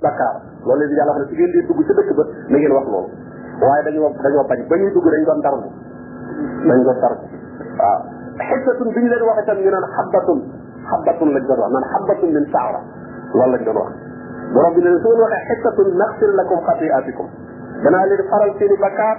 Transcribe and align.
Dakar 0.00 0.34
loolu 0.64 0.86
leen 0.86 0.96
yàlla 0.98 1.12
wax 1.14 1.20
ne 1.20 1.26
su 1.28 1.34
ngeen 1.38 1.52
dee 1.56 1.64
dugg 1.70 1.80
sa 1.88 1.92
dëkk 1.98 2.12
ba 2.20 2.24
na 2.52 2.56
ngeen 2.58 2.72
wax 2.72 2.86
loolu 2.92 3.12
waaye 3.64 3.84
dañoo 3.88 4.08
dañoo 4.24 4.44
bañ 4.50 4.60
ba 4.70 4.76
ñuy 4.80 4.92
dugg 4.96 5.06
dañ 5.14 5.22
doon 5.28 5.40
darbu 5.44 5.68
dañ 6.68 6.80
doon 6.86 6.98
darbu 7.04 7.24
waaw 7.78 7.98
xisatun 8.52 8.88
bi 8.92 8.98
ñu 9.04 9.08
leen 9.12 9.24
waxee 9.30 9.44
tam 9.48 9.58
ñu 9.64 9.70
naan 9.74 9.86
xabbatun 9.96 10.38
xabbatun 10.90 11.28
lañ 11.36 11.44
doon 11.48 11.60
wax 11.62 11.70
naan 11.74 11.86
xabbatun 11.92 12.30
min 12.36 12.46
saara 12.54 12.80
loolu 13.36 13.52
lañ 13.54 13.62
doon 13.66 13.76
wax 13.80 13.90
borom 14.54 14.72
bi 14.76 14.80
ne 14.84 14.90
su 15.02 15.08
ngeen 15.12 15.22
waxee 15.34 15.56
xisatun 15.56 15.88
naxfir 16.02 16.30
lakum 16.40 16.58
xatiatikum 16.70 17.28
danaa 17.84 18.04
leen 18.10 18.22
faral 18.30 18.50
seeni 18.58 18.76
bakkaar 18.84 19.16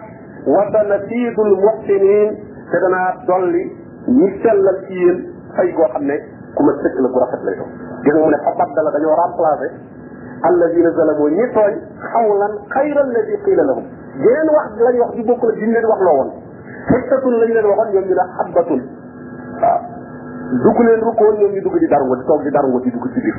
wa 0.54 0.62
sanasiidul 0.74 1.54
muxsinin 1.66 2.30
te 2.74 2.78
danaa 2.86 3.08
dolli 3.30 3.64
ñi 4.18 4.28
sellal 4.42 4.78
ci 4.88 4.94
yéen 5.02 5.18
fay 5.56 5.70
goo 5.78 5.88
xam 5.94 6.04
ne 6.10 6.18
ku 6.56 6.60
ma 6.66 6.72
sëkk 6.82 6.96
la 7.04 7.08
gu 7.14 7.18
rafet 7.24 7.42
lay 7.48 7.56
doon 7.60 7.72
gis 8.04 8.14
nga 8.14 8.20
mu 8.26 8.30
ne 8.34 8.38
fa 8.46 8.52
baddala 8.60 8.90
dañoo 8.96 9.16
remplacer 9.22 9.72
الذي 10.50 10.82
نزل 10.82 11.14
به 11.18 11.24
نيتوي 11.30 11.82
حولا 12.14 12.48
خير 12.74 13.02
الذي 13.02 13.36
قيل 13.46 13.58
لهم 13.68 13.84
جين 14.24 14.48
واحد 14.56 14.82
لا 14.82 14.90
يحب 14.90 15.40
كل 15.42 15.60
جن 15.62 15.86
واحد 15.86 16.02
لون 16.02 16.32
حتة 16.92 17.24
الليل 17.28 17.66
وغن 17.66 17.88
يوم 17.94 18.04
لا 18.06 18.24
حبة 18.40 18.82
دوكل 20.64 20.90
الركون 20.90 21.36
يوم 21.42 21.52
يدوك 21.52 21.74
دي 21.74 21.88
دارو 21.88 22.16
تاوك 22.28 22.42
دي 22.44 22.50
دارو 22.50 22.70
يدوك 22.80 23.08
دي 23.08 23.22
دير 23.22 23.36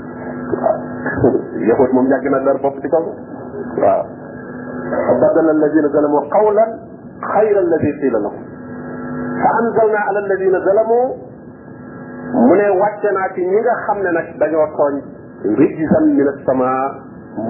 يخوت 1.69 1.95
مم 1.95 2.07
يجينا 2.13 2.39
دار 2.45 2.57
بابي 2.57 2.81
تكون 2.81 3.05
بدل 5.23 5.51
الذين 5.51 5.89
ظلموا 5.93 6.21
قولا 6.21 6.79
خير 7.35 7.59
الذي 7.59 7.91
قيل 8.03 8.13
لهم 8.13 8.33
فأنزلنا 9.45 9.99
على 9.99 10.19
الذين 10.19 10.53
ظلموا 10.53 11.05
من 12.51 12.61
واتنا 12.81 13.29
في 13.35 13.47
نيجا 13.47 13.75
خمنا 13.87 14.11
نك 14.11 14.37
بنيو 14.41 14.61
rijsan 15.51 16.05
min 16.15 16.27
as-samaa 16.33 16.83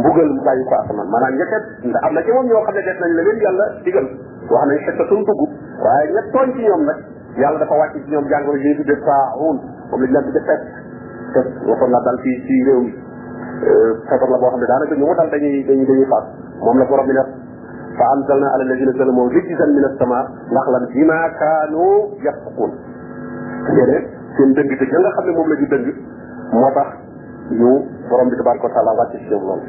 mbugal 0.00 0.28
mu 0.32 0.40
bàyyi 0.46 0.64
ko 0.68 0.74
asamaan 0.80 1.08
maanaam 1.12 1.34
ñetteel 1.40 1.64
ndax 1.88 2.02
am 2.08 2.12
na 2.16 2.22
ci 2.26 2.30
moom 2.34 2.46
ñoo 2.48 2.62
xam 2.66 2.74
ne 2.76 2.82
def 2.88 2.98
la 3.02 3.06
leen 3.18 3.38
yàlla 3.44 3.66
digal 3.84 4.06
wax 4.52 4.62
nañ 4.70 4.78
xet 4.86 4.98
suñ 5.10 5.20
dugg 5.28 5.40
waaye 5.84 6.06
ñett 6.14 6.26
tooñ 6.34 6.48
ci 6.56 6.60
ñoom 6.66 6.82
nag 6.88 6.98
yàlla 7.42 7.58
dafa 7.62 7.74
wàcc 7.80 7.94
ci 8.04 8.08
ñoom 8.12 8.26
jàngoro 8.32 8.56
yi 8.64 8.76
tudde 8.78 8.96
taaxuun 9.08 9.56
moom 9.90 10.00
lañ 10.02 10.10
leen 10.14 10.24
na 10.32 10.40
pet 10.48 10.62
te 11.34 11.38
waxoon 11.68 11.90
naa 11.94 12.00
daal 12.06 12.18
réew 12.22 12.80
mi 12.80 12.94
la 13.60 14.14
euh, 14.16 14.38
boo 14.40 14.48
xam 14.52 14.60
ne 14.62 14.66
daanaka 14.70 14.94
ñu 14.98 15.04
mu 15.06 15.14
dal 15.18 15.30
dañuy 15.34 15.52
dañuy 15.66 15.84
dañuy 15.90 16.06
faat 16.12 16.24
moom 16.64 16.78
la 16.78 16.84
borom 16.86 17.06
bi 17.06 17.12
ne 17.18 17.24
fa 17.98 18.04
anzalna 18.16 18.46
ala 18.54 18.64
alladina 18.64 18.92
zalamu 19.00 19.28
rijzan 19.28 19.70
min 19.76 19.84
as-samaa 19.90 20.24
ndax 20.54 20.66
lan 20.74 20.84
bima 20.94 21.18
kaanu 21.38 21.84
yafquun 22.24 22.70
seen 23.66 24.50
dëng 24.56 24.70
te 24.80 24.84
nga 24.86 25.10
xam 25.16 25.24
ne 25.26 25.30
moom 25.36 25.48
la 25.50 25.54
ñu 25.60 25.66
dëng 25.72 25.86
moo 26.54 26.70
tax 26.78 27.11
yu 27.50 27.70
borom 28.08 28.28
bi 28.30 28.36
tabaraka 28.38 28.66
wa 28.68 28.72
taala 28.74 28.92
wàcce 28.98 29.18
ci 29.18 29.26
yow 29.26 29.40
loolu 29.40 29.66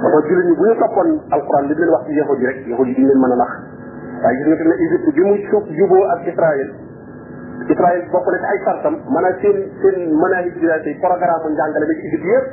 parce 0.00 0.22
que 0.22 0.28
jullit 0.32 0.56
bu 0.56 0.62
ñu 0.64 0.74
toppoon 0.80 1.10
alquran 1.30 1.62
li 1.68 1.74
leen 1.76 1.90
wax 1.92 2.04
ci 2.06 2.12
yahud 2.16 2.38
yi 2.40 2.46
rek 2.46 2.66
yahud 2.68 2.86
yi 2.88 2.94
duñ 2.94 3.06
leen 3.10 3.18
mën 3.20 3.32
a 3.32 3.36
nax 3.36 3.52
waaye 4.22 4.42
gis 4.42 4.48
nga 4.48 4.56
tam 4.56 4.68
ne 4.70 4.76
Égypte 4.80 5.10
bi 5.12 5.82
mu 5.84 5.98
ak 6.14 6.20
Israël 6.26 6.70
Israël 7.68 8.02
bokk 8.10 8.26
na 8.32 8.48
ay 8.52 8.58
sartam 8.64 8.96
maanaam 9.12 9.36
seen 9.40 9.58
seen 9.82 10.16
manahij 10.16 10.56
yi 10.56 10.94
programme 10.96 11.42
mu 11.44 11.50
njàngale 11.52 11.86
bi 11.86 11.94
ci 12.00 12.16
yëpp 12.16 12.46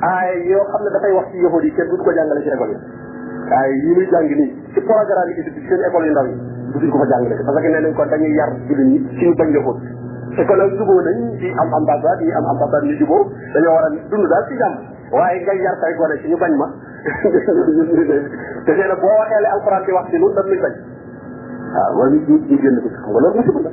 aay 0.00 0.42
yoo 0.50 0.64
xam 0.74 0.82
ne 0.82 0.90
dafay 0.98 1.12
wax 1.14 1.26
ci 1.30 1.38
yahud 1.38 1.62
yi 1.62 1.70
kenn 1.78 1.86
duñ 1.94 2.02
ko 2.02 2.10
jàngale 2.18 2.42
ci 2.42 2.48
école 2.50 2.72
yi 2.74 2.78
aay 3.54 3.70
yi 3.72 3.90
muy 3.94 4.08
jàng 4.10 4.28
nii 4.28 4.62
ci 4.74 4.80
programme 4.82 5.30
yi 5.30 5.38
Égypte 5.38 5.60
seen 5.70 5.80
école 5.86 6.06
yu 6.06 6.10
ndaw 6.18 6.26
yi 6.26 6.34
duñ 6.82 6.90
ko 6.90 6.98
fa 6.98 7.06
jàngale 7.06 7.34
parce 7.46 7.60
que 7.62 7.68
nee 7.70 7.80
nañ 7.86 7.94
ko 7.94 8.04
dañuy 8.10 8.34
yar 8.34 8.50
jullit 8.66 8.90
ñi 8.90 8.98
ci 9.14 9.22
ñu 9.28 9.34
bañ 9.38 9.50
yahud 9.54 10.02
te 10.36 10.42
gannaaw 10.44 10.70
juboo 10.74 11.00
nañ 11.06 11.16
di 11.38 11.46
am 11.62 11.72
ambassade 11.78 12.22
yi 12.26 12.32
am 12.38 12.44
ambassade 12.52 12.86
ñu 12.90 12.94
juboo 13.00 13.20
dañoo 13.54 13.70
war 13.78 13.84
a 13.86 13.88
dund 14.10 14.26
daal 14.32 14.44
ci 14.50 14.56
jàmm 14.56 14.74
waaye 15.14 15.36
ngay 15.46 15.58
yar 15.62 15.76
say 15.82 15.94
gone 15.94 16.16
ci 16.22 16.28
ñu 16.28 16.36
bañ 16.38 16.52
ma 16.58 16.68
te 17.14 18.72
nee 18.74 18.86
na 18.86 18.94
boo 18.98 19.14
waxee 19.14 19.46
alxuraan 19.46 19.84
di 19.86 19.92
wax 19.94 20.06
ci 20.10 20.18
nun 20.18 20.32
dañ 20.38 20.44
luñ 20.50 20.60
bañ 20.64 20.72
waaw 21.70 21.94
wala 21.94 22.10
ñu 22.10 22.18
ñu 22.26 22.56
génn 22.58 22.80
ko 22.82 22.88
xam 22.88 23.02
nga 23.06 23.20
loolu 23.20 23.36
musiba 23.36 23.60
la 23.62 23.70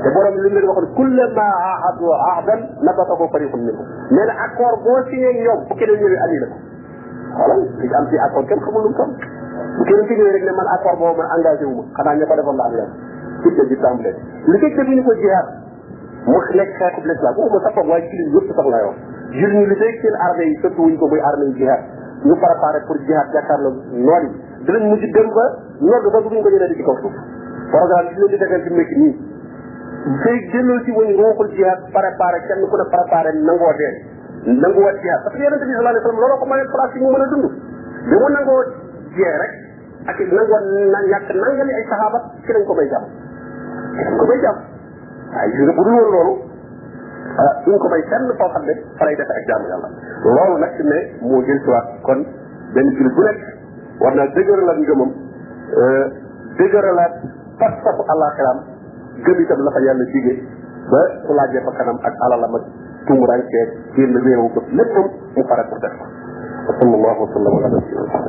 te 0.00 0.08
borom 0.14 0.34
li 0.38 0.48
mu 0.48 0.56
leen 0.56 0.68
waxoon 0.68 0.94
kulle 0.96 1.24
ma 1.36 1.46
ahadu 1.72 2.04
ahdan 2.32 2.60
nabatahu 2.86 3.28
fariqun 3.32 3.60
minhum 3.68 3.86
nee 4.14 4.24
na 4.24 4.32
accord 4.46 4.80
boo 4.84 5.02
signé 5.10 5.28
ñoom 5.44 5.60
bu 5.68 5.74
keneen 5.76 6.00
ñëwee 6.00 6.20
annulé 6.24 6.46
ko 6.48 6.56
voilà 7.36 7.54
li 7.82 7.92
am 7.92 8.06
ci 8.08 8.16
accord 8.24 8.46
kenn 8.48 8.60
xamul 8.64 8.82
lu 8.82 8.88
mu 8.88 8.94
toll 8.94 9.12
bu 9.76 9.82
keneen 9.84 10.06
ci 10.08 10.14
ñëwee 10.14 10.32
rek 10.38 10.44
ne 10.48 10.52
man 10.56 10.68
accord 10.78 10.96
boobu 11.02 11.20
man 11.20 11.28
engagé 11.36 11.64
wu 11.68 11.82
ma 11.82 11.82
xanaa 11.98 12.14
ña 12.16 12.24
ko 12.26 12.34
defoon 12.40 12.56
la 12.56 12.64
am 12.64 12.72
yoon 12.72 12.92
ci 13.42 13.66
di 13.68 13.76
tàmbalee 13.76 14.16
li 14.46 14.56
fekk 14.64 14.76
defuñu 14.78 15.02
ko 15.04 15.12
jihaad 15.20 15.67
mu 16.28 16.36
nekk 16.58 16.72
xeexub 16.80 17.04
l'islam 17.10 17.32
waxuma 17.40 17.60
sax 17.64 17.74
waaye 17.88 18.04
jullit 18.08 18.28
yëpp 18.28 18.48
sax 18.58 18.66
laa 18.72 18.82
yor 18.84 18.92
jullit 19.34 19.56
ñi 19.60 19.64
li 19.72 19.76
fekk 19.82 19.96
seen 20.04 20.16
armée 20.28 20.48
yi 20.48 20.56
ko 20.64 20.68
muy 21.12 21.20
armée 21.30 21.48
yi 21.50 21.54
jihaad 21.56 21.82
ñu 22.28 22.34
préparé 22.42 22.78
pour 22.88 22.96
jihaad 23.08 23.28
jàkkaarloo 23.36 23.72
noon 23.92 24.24
yi 24.60 24.64
dinañ 24.64 24.84
mujj 24.92 25.04
dem 25.16 25.28
ba 25.36 25.44
nodd 25.88 26.04
sax 26.12 26.22
duñ 26.28 26.40
ko 26.42 26.48
ñeneen 26.54 26.70
di 26.70 26.76
ci 26.80 26.84
kaw 26.88 26.96
suuf 27.00 27.16
programme 27.70 28.06
bi 28.12 28.16
leen 28.20 28.30
di 28.32 28.36
defal 28.36 28.62
ci 28.62 28.70
nekk 28.76 28.92
nii 29.00 29.14
fay 30.24 30.36
delloo 30.52 30.78
ci 30.84 30.90
wuñ 30.98 31.10
ruuxul 31.20 31.48
jihaad 31.56 31.80
préparé 31.96 32.38
kenn 32.48 32.62
ku 32.68 32.74
ne 32.82 32.86
préparé 32.94 33.30
nangoo 33.40 33.72
dee 33.80 33.94
nangoo 34.52 34.88
jihaad 35.00 35.20
parce 35.24 35.34
que 35.34 35.38
yonente 35.40 35.64
bi 35.64 35.68
sallallahu 35.72 35.94
alayhi 35.96 36.08
wasallam 36.08 36.24
looloo 36.28 36.40
ko 36.40 36.44
mayoon 36.44 36.68
place 36.76 36.94
yi 36.94 37.00
mu 37.00 37.08
mën 37.08 37.24
a 37.24 37.24
dund 37.24 37.46
bi 37.48 38.16
mu 38.22 38.26
nangoo 38.28 38.60
jee 39.16 39.36
rek 39.40 39.52
ay 40.12 40.14
saxaaba 41.88 42.20
ci 42.44 42.50
lañ 42.52 42.64
ko 42.68 42.74
may 42.76 42.84
jàmm 42.92 43.08
ko 44.20 44.24
may 44.32 44.36
jàmm 44.46 44.76
waaye 45.32 45.48
gis 45.52 45.60
nga 45.64 45.72
bu 45.76 45.82
dul 45.84 45.94
woon 45.94 46.10
loolu 46.16 46.34
ah 47.40 47.50
duñ 47.64 47.76
ko 47.78 47.86
may 47.92 48.02
kenn 48.10 48.24
koo 48.38 48.48
xam 48.54 48.62
ne 48.66 48.72
fa 48.98 49.04
lay 49.06 49.14
defee 49.18 49.36
ak 49.40 49.44
jaamu 49.48 49.66
yàlla 49.72 49.88
loolu 50.24 50.54
nag 50.62 50.70
ci 50.76 50.82
moo 51.22 51.42
jël 51.44 51.60
si 51.62 51.68
waat 51.72 51.86
kon 52.04 52.18
benn 52.74 52.88
jullit 52.96 53.14
bu 53.16 53.22
nekk 53.28 53.38
war 54.02 54.12
naa 54.16 54.28
dëgëralaat 54.34 54.78
ngëmam 54.84 55.10
euh, 55.78 56.04
dëgëralaat 56.58 57.14
pas-pasu 57.60 58.02
àllaaxiraam 58.12 58.58
gëm 59.26 59.38
itam 59.44 59.60
la 59.66 59.70
fa 59.76 59.80
yàlla 59.86 60.04
jige 60.14 60.32
ba 60.92 61.00
su 61.28 61.32
laajee 61.36 61.62
fa 61.68 61.72
kanam 61.80 61.98
ak 62.08 62.14
alalam 62.26 62.52
ak 62.58 62.64
tumuraanke 63.06 63.60
génn 63.96 64.14
réewu 64.24 64.48
ko 64.56 64.60
léppam 64.80 65.06
mu 65.36 65.42
faral 65.48 65.66
ko 65.68 65.74
def 65.84 65.94
ko 66.00 66.06
wa 66.68 66.72
sallallahu 66.80 67.20
wa 67.24 67.28
sallam 67.36 67.52
ala 67.58 67.68
nabiyina 67.68 68.20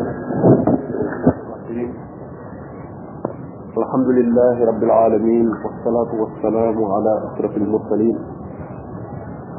الحمد 3.78 4.08
لله 4.10 4.58
رب 4.66 4.82
العالمين 4.84 5.48
والصلاة 5.62 6.12
والسلام 6.22 6.78
على 6.92 7.14
أشرف 7.34 7.54
المرسلين 7.58 8.18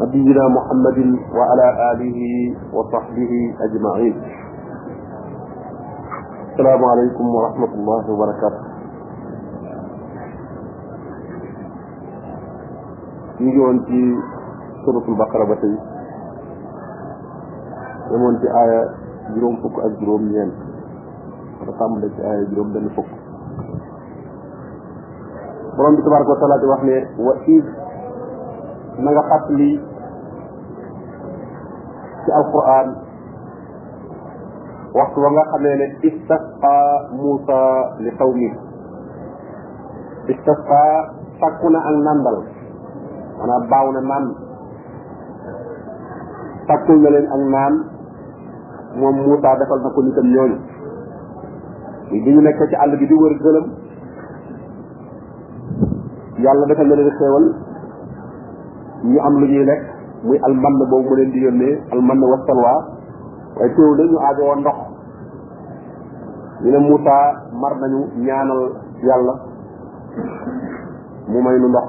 نبينا 0.03 0.45
محمد 0.51 0.99
وعلى 1.35 1.67
آله 1.95 2.19
وصحبه 2.75 3.33
أجمعين 3.71 4.15
السلام 6.51 6.83
عليكم 6.85 7.27
ورحمة 7.35 7.73
الله 7.75 8.03
وبركاته 8.11 8.61
نيجي 13.41 13.79
في 13.87 14.01
سورة 14.87 15.05
البقرة 15.09 15.45
بتي 15.55 15.75
يوم 18.11 18.37
في 18.43 18.47
آية 18.63 18.83
جروم 19.39 19.55
فوق 19.63 19.77
أجروم 19.85 20.23
ين 20.35 20.51
فتعمل 21.67 22.11
آية 22.21 22.45
جروم 22.51 22.73
بن 22.73 22.89
فوق 22.89 23.20
borom 25.81 25.97
bi 25.97 26.03
di 26.05 26.13
wax 26.71 26.83
ne 26.85 26.97
wa 27.25 27.35
id 27.57 27.67
na 29.01 29.09
nga 29.17 29.23
fàttali 29.33 29.71
ci 32.21 32.29
waxtu 34.99 35.19
wa 35.25 35.31
nga 35.33 35.43
xam 35.53 35.63
ne 35.81 35.87
istasqa 36.11 36.77
Muusa 37.17 37.61
li 38.05 38.11
qawmi 38.19 38.49
istasqa 40.35 40.83
sàkku 41.41 41.67
na 41.73 41.81
ak 41.89 41.97
nandal 42.05 42.37
maanaam 43.39 43.65
baaw 43.73 43.89
na 43.97 44.01
naan 44.05 44.25
sàkkul 46.69 46.99
na 47.01 47.09
leen 47.15 47.27
ak 47.33 47.43
naan 47.55 47.75
moom 49.01 49.17
Muusa 49.25 49.57
defal 49.61 49.81
na 49.81 49.89
ko 49.97 50.01
nitam 50.05 50.29
ñooñu 50.35 50.59
bi 52.11 52.17
ñu 52.21 52.41
nekk 52.45 52.61
ci 52.69 52.77
àll 52.77 52.93
bi 53.01 53.07
di 53.09 53.15
wër 53.17 53.37
gëlëm 53.41 53.80
yàlla 56.45 56.67
defal 56.71 56.87
na 56.91 56.95
leen 56.99 57.11
xéewal 57.19 57.45
ñu 59.11 59.19
am 59.27 59.35
lu 59.41 59.47
ñuy 59.47 59.65
lekk 59.71 59.83
muy 60.25 60.39
almann 60.47 60.77
boobu 60.91 61.09
mu 61.09 61.15
leen 61.17 61.31
di 61.35 61.41
yónnee 61.45 61.73
almann 61.93 62.19
wa 62.33 62.39
salwa 62.47 62.73
waaye 63.57 63.71
teew 63.75 63.91
la 63.99 64.05
aajo 64.27 64.43
woon 64.49 64.61
ndox 64.65 64.77
ñu 66.63 66.71
ne 66.71 66.79
Moussa 66.89 67.17
mar 67.63 67.75
nañu 67.81 68.01
ñaanal 68.27 68.61
yàlla 69.09 69.35
mu 71.31 71.39
may 71.45 71.57
nu 71.63 71.69
ndox 71.69 71.87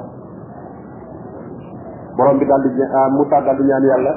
borom 2.18 2.38
bi 2.40 2.46
daal 2.46 2.62
di 2.64 2.82
ah, 2.84 3.08
Moussa 3.16 3.38
daal 3.46 3.60
ñaan 3.70 3.84
yàlla 3.92 4.12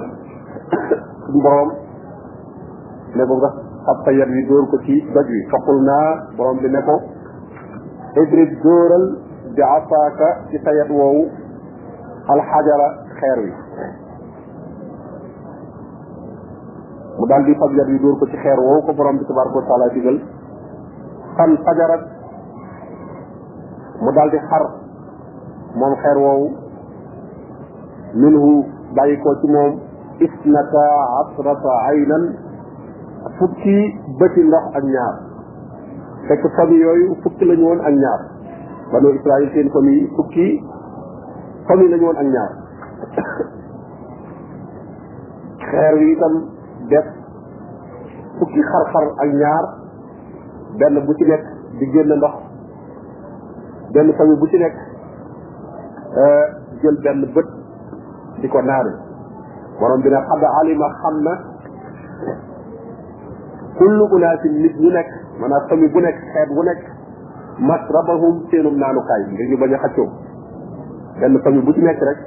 suñu 1.24 1.40
borom 1.44 1.68
ne 3.16 3.24
ko 3.28 3.34
nga 3.40 3.50
xab 3.86 3.98
wi 4.32 4.46
dóor 4.48 4.64
ko 4.70 4.76
ci 4.84 4.94
doj 5.14 5.26
wi. 5.30 5.38
soxul 5.50 5.78
naa 5.88 6.06
borom 6.36 6.58
bi 6.58 6.68
ne 6.68 6.80
ko 6.82 6.94
Idris 8.16 8.50
dóoral. 8.62 9.06
bi 9.52 9.60
asaaka 9.60 10.48
ci 10.48 10.56
sa 10.64 10.72
yet 10.72 10.88
woowu 10.88 11.28
alxajara 12.32 12.88
xeer 13.18 13.38
wi 13.44 13.52
mu 17.18 17.26
daal 17.28 17.44
di 17.44 17.52
fab 17.60 17.72
yet 17.76 17.86
wi 17.92 17.98
dóor 18.00 18.16
ko 18.18 18.24
ci 18.32 18.36
xeer 18.40 18.56
woowu 18.58 18.80
ko 18.88 18.92
borom 18.96 19.18
bi 19.20 19.24
tabaraka 19.28 19.58
wa 19.60 19.66
taala 19.68 19.88
digal 19.92 20.16
fan 21.36 21.52
fajarat 21.66 22.02
mu 24.00 24.10
daal 24.16 24.30
di 24.32 24.38
xar 24.48 24.64
moom 25.76 25.92
xeer 26.00 26.16
woowu 26.24 26.46
minhu 28.24 28.64
bàyyi 28.96 29.20
ko 29.20 29.28
ci 29.40 29.46
moom 29.52 29.72
isnata 30.24 30.86
asrata 31.20 31.72
aynan 31.92 32.24
fukki 33.38 33.76
bëti 34.22 34.40
ndox 34.48 34.64
ak 34.80 34.84
ñaar 34.94 35.14
fekk 36.28 36.44
famille 36.56 36.84
yooyu 36.84 37.14
fukki 37.22 37.44
lañu 37.44 37.64
woon 37.68 37.80
ak 37.84 37.92
ñaar 38.00 38.33
banu 38.94 39.10
Israël 39.18 39.46
seen 39.52 39.66
famille 39.74 40.06
fukki 40.14 40.48
famille 41.66 41.88
la 41.90 41.96
ñu 41.98 42.04
woon 42.06 42.16
ak 42.22 42.26
ñaar 42.34 42.52
xeer 45.66 45.94
wi 45.98 46.06
itam 46.14 46.34
def 46.92 47.06
fukki 48.38 48.60
xar-xar 48.70 49.06
ak 49.24 49.28
ñaar 49.42 49.64
benn 50.82 50.96
bu 51.06 51.12
ci 51.18 51.24
nekk 51.32 51.44
di 51.78 51.84
génn 51.94 52.14
ndox 52.18 52.34
benn 53.94 54.12
famille 54.20 54.38
bu 54.38 54.46
ci 54.52 54.58
nekk 54.62 54.76
euh, 56.22 56.44
jël 56.82 56.96
benn 57.08 57.20
bët 57.34 57.48
di 58.42 58.48
ko 58.48 58.62
naane 58.62 58.92
borom 59.80 60.00
bi 60.02 60.08
ne 60.14 60.18
xad 60.30 60.42
alima 60.60 60.88
xam 61.00 61.16
na 61.26 61.32
kullu 63.78 64.04
unaasin 64.16 64.54
nit 64.62 64.74
ñu 64.82 64.90
nekk 64.98 65.10
maanaam 65.40 65.62
famille 65.68 65.92
bu 65.92 66.00
nekk 66.00 66.16
xeet 66.34 66.50
bu 66.58 66.62
nekk 66.70 66.93
masrabahum 67.60 68.46
seenum 68.50 68.74
naanukaay 68.78 69.22
ngir 69.30 69.46
ñu 69.50 69.56
bañ 69.60 69.72
a 69.74 69.78
xaccoo 69.78 70.08
benn 71.20 71.38
famille 71.42 71.64
bu 71.64 71.72
ci 71.74 71.80
nekk 71.82 72.00
rek 72.02 72.18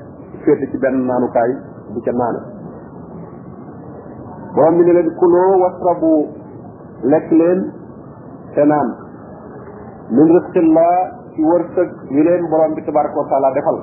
féete 0.46 0.72
ci 0.72 0.78
benn 0.78 1.04
naanukaay 1.08 1.52
bu 1.94 2.00
ca 2.06 2.12
naana 2.12 2.40
borom 4.56 4.78
bi 4.78 4.84
ne 4.86 4.92
leen 4.94 5.10
kuloo 5.20 5.52
wasrabu 5.64 6.14
lekk 7.12 7.28
leen 7.40 7.60
te 8.56 8.64
naan 8.64 8.90
defal 13.56 13.78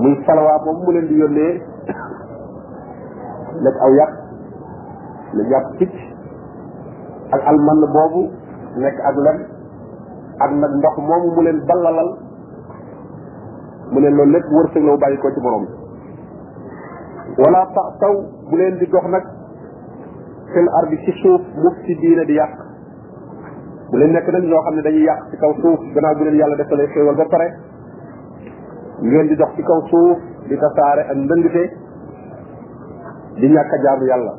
muy 0.00 0.14
salawaa 0.26 0.58
boobu 0.64 0.90
mu 0.92 1.00
di 1.08 1.18
yónnee 1.20 1.54
nekk 3.64 3.76
aw 3.84 3.90
yàq 3.98 4.12
la 5.36 5.42
yàpp 5.52 5.92
ak 7.34 7.40
almann 7.50 7.78
boobu 7.94 8.22
nekk 8.80 8.96
ak 9.08 9.51
ak 10.38 10.50
nag 10.56 10.72
ndox 10.80 10.94
moomu 10.96 11.28
mu 11.36 11.40
leen 11.44 11.60
ballalal 11.68 12.08
mu 13.92 13.98
leen 14.00 14.14
loolu 14.16 14.32
lépp 14.32 14.48
wërsëg 14.56 14.84
la 14.86 14.96
bàyyi 14.96 15.18
ko 15.20 15.28
ci 15.34 15.40
borom 15.44 15.66
wala 17.42 17.60
tax 17.76 17.90
taw 18.00 18.14
bu 18.48 18.56
leen 18.56 18.78
di 18.80 18.86
dox 18.88 19.04
nag 19.12 19.24
fil 20.52 20.68
ardi 20.80 20.96
ci 21.04 21.12
suuf 21.22 21.42
muf 21.64 21.76
si 21.84 21.94
diine 22.00 22.24
di 22.24 22.34
yàq 22.38 22.52
bu 23.90 23.96
leen 24.00 24.12
nekk 24.16 24.28
nag 24.32 24.44
ñoo 24.48 24.62
xam 24.64 24.74
ne 24.76 24.82
dañuy 24.82 25.04
yàq 25.04 25.30
ci 25.30 25.36
kaw 25.36 25.52
suuf 25.60 25.80
yàlla 25.96 26.56
defalee 26.56 26.88
xéewal 26.94 27.16
ba 27.16 27.24
di 29.28 29.36
dox 29.36 29.52
ci 29.56 29.62
kaw 29.62 29.80
suuf 29.90 30.18
di 30.48 30.56
tasaare 30.56 31.02
ak 31.10 31.16
ndëngte 31.16 31.62
di 33.40 33.48
ñàkk 33.48 33.72
a 33.74 33.82
jaamu 33.84 34.04
yàlla 34.06 34.34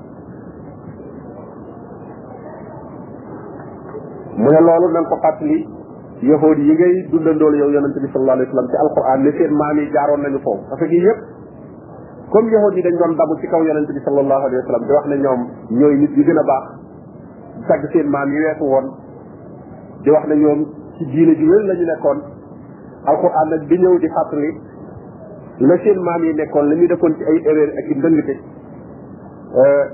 mu 4.37 4.47
ne 4.49 4.59
loolu 4.59 4.87
nañ 4.93 5.03
ko 5.09 5.15
fàttali 5.21 5.81
yahood 6.21 6.57
yi 6.62 6.74
ngay 6.77 6.94
dundandool 7.10 7.56
yow 7.57 7.69
yonente 7.74 8.00
bi 8.04 8.07
sallallahu 8.13 8.38
alayhi 8.38 8.50
wa 8.51 8.56
sallam 8.56 8.69
ci 8.69 8.77
alquran 8.83 9.19
ne 9.25 9.31
seen 9.38 9.51
maam 9.57 9.77
yi 9.80 9.86
jaaroon 9.92 10.21
nañu 10.21 10.39
foofu 10.44 10.62
parce 10.69 10.81
que 10.86 10.94
yëpp 10.94 11.19
comme 12.30 12.50
yahood 12.51 12.74
yi 12.77 12.83
dañ 12.83 12.98
doon 12.98 13.15
damu 13.18 13.36
ci 13.42 13.48
kaw 13.48 13.63
yonente 13.63 13.92
bi 13.94 14.00
sallallahu 14.06 14.45
alayhi 14.45 14.62
wa 14.62 14.68
sallam 14.68 14.83
di 14.86 14.92
wax 14.94 15.06
ne 15.10 15.15
ñoom 15.18 15.48
ñooy 15.80 15.98
nit 15.98 16.12
yi 16.18 16.24
gën 16.24 16.38
a 16.38 16.44
baax 16.44 16.63
tagg 17.68 17.89
seen 17.94 18.10
maam 18.12 18.30
yi 18.31 18.39
weesu 18.45 18.63
woon 18.63 18.88
di 20.04 20.10
wax 20.12 20.25
ne 20.27 20.36
ñoom 20.36 20.65
ci 20.98 21.06
diine 21.06 21.36
ji 21.36 21.45
wér 21.48 21.63
la 21.65 21.74
ñu 21.74 21.86
nekkoon 21.89 22.19
alquran 23.06 23.48
nag 23.50 23.63
di 23.68 23.75
ñëw 23.77 23.98
di 23.98 24.07
fàttali 24.10 24.50
la 25.60 25.77
seen 25.80 26.00
maam 26.04 26.24
yi 26.24 26.33
nekkoon 26.33 26.69
la 26.69 26.75
ñu 26.75 26.88
defoon 26.88 27.13
ci 27.18 27.24
ay 27.24 27.42
erreur 27.44 27.71
ak 27.80 27.89
i 27.89 27.95
ndëngte 27.98 28.36
euh, 29.56 29.86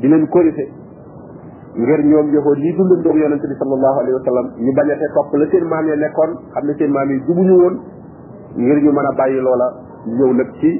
di 0.00 0.08
leen 0.08 0.28
corriger 0.28 0.68
ngir 1.76 2.00
ñoom 2.06 2.28
yoxoon 2.32 2.54
lii 2.62 2.72
dundandoog 2.78 3.16
yonente 3.18 3.48
bi 3.50 3.56
sallallahu 3.58 3.98
alayhi 4.02 4.14
wa 4.14 4.22
sallam 4.26 4.46
ñu 4.62 4.72
bañate 4.78 5.06
topp 5.14 5.34
la 5.34 5.46
seen 5.50 5.66
maam 5.66 5.84
ya 5.90 5.96
nekkoon 5.98 6.30
xam 6.54 6.64
ne 6.70 6.74
seen 6.78 6.90
maam 6.96 7.10
yi 7.10 7.18
jubuñu 7.26 7.54
woon 7.60 7.74
ngir 8.62 8.76
ñu 8.84 8.92
mën 8.94 9.06
a 9.06 9.12
bàyyi 9.18 9.40
loola 9.42 9.66
ñëw 10.06 10.32
nag 10.38 10.50
ci 10.60 10.70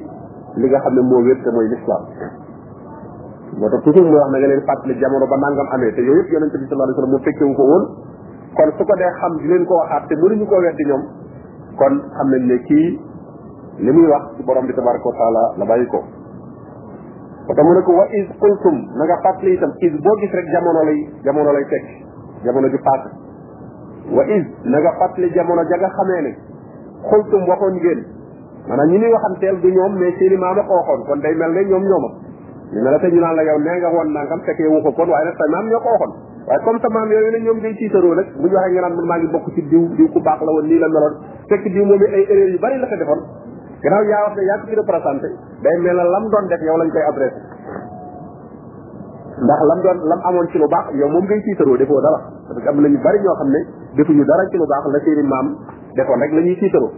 li 0.63 0.69
nga 0.71 0.79
xam 0.85 0.95
ne 0.95 1.01
moo 1.03 1.21
wér 1.27 1.39
te 1.43 1.51
mooy 1.51 1.67
l'islam 1.67 2.03
moo 3.59 3.69
tax 3.71 3.83
toujours 3.83 4.07
muy 4.07 4.15
wax 4.15 4.31
na 4.31 4.39
nga 4.39 4.47
leen 4.53 4.63
fàttali 4.63 4.95
jamono 5.03 5.27
ba 5.27 5.37
nangam 5.43 5.67
amee 5.75 5.93
te 5.95 6.01
yooyu 6.03 6.21
yëpp 6.23 6.31
yonente 6.37 6.59
bi 6.63 6.67
sallallahu 6.69 6.91
alayhi 6.91 6.95
wa 6.95 7.07
sallam 7.07 7.11
moo 7.19 7.25
fekkewu 7.27 7.53
ko 7.59 7.63
woon 7.71 7.85
kon 8.55 8.71
su 8.79 8.85
ko 8.87 8.95
dee 9.03 9.11
xam 9.19 9.33
di 9.43 9.47
leen 9.51 9.65
ko 9.67 9.75
waxaat 9.83 10.07
te 10.07 10.15
mënuñu 10.23 10.47
koo 10.47 10.61
weddi 10.63 10.85
ñoom 10.91 11.03
kon 11.75 11.95
xam 12.15 12.29
nañ 12.31 12.43
ne 12.47 12.59
kii 12.71 12.89
li 13.83 13.91
muy 13.91 14.07
wax 14.07 14.23
ci 14.39 14.45
borom 14.47 14.65
bi 14.65 14.73
tabaraka 14.79 15.09
wa 15.11 15.15
taala 15.19 15.43
la 15.59 15.65
bàyyi 15.67 15.87
ko 15.91 16.07
moo 17.47 17.55
tax 17.55 17.85
ko 17.85 17.93
wa 18.01 18.07
is 18.17 18.27
qultum 18.41 18.77
na 18.97 19.05
nga 19.05 19.17
fàttali 19.21 19.53
itam 19.53 19.73
is 19.85 19.93
boo 20.01 20.17
gis 20.17 20.31
rek 20.33 20.47
jamono 20.49 20.81
lay 20.89 20.99
jamono 21.25 21.53
lay 21.53 21.65
tekk 21.69 21.85
jamono 22.43 22.69
ju 22.73 22.79
paase 22.81 23.09
wa 24.17 24.25
is 24.33 24.47
na 24.65 24.79
nga 24.81 24.93
fàttali 25.01 25.29
jamono 25.37 25.63
ja 25.69 25.77
nga 25.77 25.91
xamee 25.93 26.23
ne 26.25 26.33
xultum 27.11 27.45
waxoon 27.49 27.75
ngeen 27.77 28.01
maanaam 28.69 28.89
ñi 28.91 28.99
ni 28.99 29.13
waxanteel 29.13 29.61
du 29.61 29.69
ñoom 29.77 29.93
mais 30.01 30.17
maam 30.41 30.59
a 30.59 30.65
ko 30.65 30.75
waxoon 30.81 31.05
kon 31.07 31.21
day 31.21 31.35
mel 31.35 31.53
ne 31.53 31.61
ñoom 31.69 31.83
ñooma 31.85 32.09
ñu 32.73 32.81
ne 32.81 32.91
la 32.91 32.99
te 32.99 33.13
ñu 33.13 33.21
naan 33.21 33.37
la 33.37 33.43
yow 33.43 33.59
nee 33.59 33.77
nga 33.79 33.91
woon 33.93 34.11
nangam 34.13 34.41
fekk 34.49 34.59
yow 34.61 34.81
ko 34.81 34.91
kon 34.93 35.09
waaye 35.13 35.25
nag 35.29 35.37
sa 35.37 35.49
maam 35.53 35.69
ñoo 35.69 35.81
ko 35.85 35.89
waxoon 35.93 36.13
waaye 36.49 36.61
comme 36.65 36.81
sa 36.81 36.89
maam 36.97 37.11
yooyu 37.13 37.31
nag 37.31 37.43
ñoom 37.45 37.61
day 37.61 37.75
tiitaroo 37.77 38.15
nag 38.15 38.27
bu 38.41 38.49
nga 38.49 38.69
naan 38.73 38.95
maa 39.05 39.19
ngi 39.21 39.29
bokk 39.31 39.53
ci 39.55 39.63
diw 39.69 39.85
diw 39.97 40.09
ku 40.13 40.19
baax 40.21 40.41
la 40.41 40.51
woon 40.53 40.67
nii 40.67 40.79
la 40.81 40.89
meloon 40.89 41.15
fekk 41.53 41.69
diw 41.77 41.85
moom 41.85 42.01
yu 42.01 42.59
bari 42.59 42.79
la 42.81 42.89
defoon 42.97 43.21
gannaaw 43.85 44.05
yaa 44.09 44.23
wax 44.25 44.33
ne 44.41 44.45
yaa 44.49 44.61
ko 44.65 44.67
ci 44.69 44.77
représenté 44.81 45.29
day 45.65 45.77
mel 45.85 45.97
na 46.01 46.05
lam 46.15 46.25
doon 46.35 46.45
def 46.53 46.63
yow 46.69 46.77
lañ 46.81 46.91
koy 46.97 47.05
adressé 47.05 47.41
ndax 49.45 49.61
lam 49.71 49.81
doon 49.87 49.99
lam 50.13 50.21
amoon 50.31 50.49
ci 50.53 50.59
lu 50.63 50.67
baax 50.75 50.87
yow 51.01 51.09
moom 51.15 51.25
ngay 51.29 51.41
tiitaroo 51.49 51.77
defoo 51.85 52.01
dara 52.07 52.21
parce 52.49 52.65
am 52.73 52.81
na 52.81 52.89
ñu 52.89 52.99
bari 53.07 53.21
ñoo 53.25 53.35
xam 53.41 53.49
ne 53.57 53.61
defuñu 54.01 54.25
dara 54.31 54.49
ci 54.51 54.57
lu 54.57 54.65
baax 54.73 54.85
la 54.89 54.99
seeni 55.05 55.23
maam 55.35 55.47
defoon 56.01 56.21
rek 56.25 56.33
la 56.33 56.41
ñuy 56.49 56.57
tiitaroo 56.63 56.91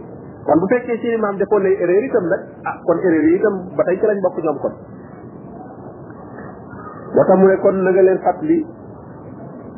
kon 0.47 0.59
bu 0.63 0.67
fekkee 0.73 0.97
seeni 1.03 1.37
defoon 1.43 1.61
nay 1.67 1.75
erreur 1.83 2.03
itam 2.09 2.25
nag 2.33 2.41
ah 2.71 2.75
kon 2.87 2.97
erreur 3.09 3.25
yi 3.29 3.35
itam 3.41 3.55
ba 3.75 3.83
tey 3.83 3.99
ci 3.99 4.05
lañ 4.07 4.19
bokk 4.23 4.37
ñoom 4.43 4.57
kon 4.63 4.73
moo 7.11 7.23
tax 7.27 7.29
mu 7.39 7.45
ne 7.51 7.55
kon 7.65 7.75
na 7.83 7.91
nga 7.91 8.01
leen 8.01 8.19
fàttali 8.19 8.63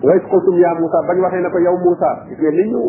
ways 0.03 0.23
xultum 0.29 0.55
yaa 0.61 0.75
Moussa 0.79 1.01
bañ 1.07 1.17
waxee 1.21 1.41
ne 1.41 1.49
ko 1.49 1.57
yow 1.57 1.77
Moussa 1.85 2.09
gis 2.29 2.37
ngeen 2.39 2.53
ni 2.55 2.63
ñu 2.69 2.81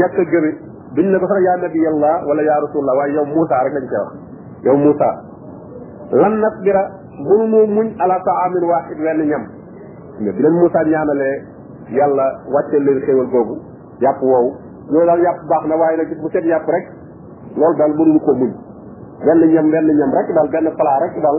ñàkk 0.00 0.18
a 0.22 0.24
gëme 0.30 0.73
duñ 0.94 1.10
ne 1.10 1.18
ko 1.18 1.26
sax 1.26 1.40
yaa 1.44 1.56
nabi 1.58 1.78
yàlla 1.84 2.10
wala 2.26 2.42
yaa 2.48 2.60
rasulullah 2.64 2.96
waaye 2.98 3.12
yow 3.18 3.26
Moussa 3.34 3.56
rek 3.66 3.74
lañ 3.76 3.84
koy 3.88 3.98
wax 3.98 4.64
yow 4.64 4.76
Moussa 4.78 5.10
lan 6.14 6.32
nasbira 6.40 6.82
bul 7.26 7.44
mu 7.50 7.60
muñ 7.66 7.86
ala 7.98 8.16
taamin 8.22 8.64
waxid 8.70 8.98
wenn 9.02 9.20
ñam 9.26 9.42
bi 10.18 10.30
leen 10.42 10.54
Moussa 10.58 10.80
ñaanalee 10.86 11.36
yàlla 11.98 12.26
wàcce 12.54 12.78
leen 12.78 12.98
xéwal 13.06 13.26
boobu 13.34 13.54
yàpp 14.00 14.22
woowu 14.22 14.50
ñoo 14.92 15.04
daal 15.08 15.20
yàpp 15.26 15.38
baax 15.50 15.62
na 15.66 15.76
waaye 15.76 15.96
nag 15.98 16.10
bu 16.22 16.28
seet 16.30 16.46
yàpp 16.46 16.68
rek 16.68 16.84
loolu 17.58 17.74
daal 17.78 17.90
mënuñu 17.98 18.20
ko 18.26 18.30
muñ 18.38 18.50
benn 19.26 19.42
ñam 19.50 19.66
benn 19.74 19.86
ñam 19.98 20.10
rek 20.14 20.30
daal 20.36 20.48
benn 20.48 20.70
plat 20.78 21.00
rek 21.02 21.14
daal 21.18 21.38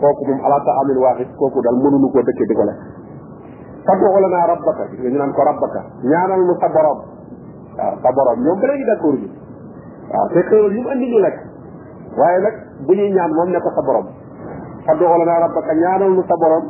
kooku 0.00 0.22
moom 0.28 0.40
ala 0.48 0.58
taamin 0.64 0.96
waxid 1.04 1.28
kooku 1.36 1.60
daal 1.60 1.76
mënuñu 1.84 2.08
koo 2.10 2.22
dëkkee 2.24 2.46
di 2.48 2.54
ko 2.56 2.64
lekk 2.64 2.78
faddu 3.86 4.06
wala 4.16 4.28
naa 4.32 4.46
rabbaka 4.52 4.84
ñu 4.98 5.10
naan 5.18 5.32
ko 5.36 5.42
rabbaka 5.44 5.80
ñaanal 6.04 6.40
mu 6.48 6.54
sa 6.60 6.68
waaw 7.78 7.94
sa 8.04 8.10
borom 8.16 8.38
ñoom 8.44 8.58
ba 8.60 8.66
léegi 8.68 8.84
d'accord 8.84 9.18
waaye 12.18 12.38
nag 12.44 12.54
bu 12.86 12.92
ñuy 12.94 13.10
ñaan 13.12 13.32
moom 13.32 13.48
ne 13.48 13.58
ko 13.60 13.70
sa 13.76 13.80
borom 13.82 14.06
fad'u 14.86 15.04
lanaa 15.08 15.40
rabbaka 15.48 15.74
ñaanal 15.74 16.12
nu 16.12 16.22
sa 16.28 16.36
borom 16.36 16.64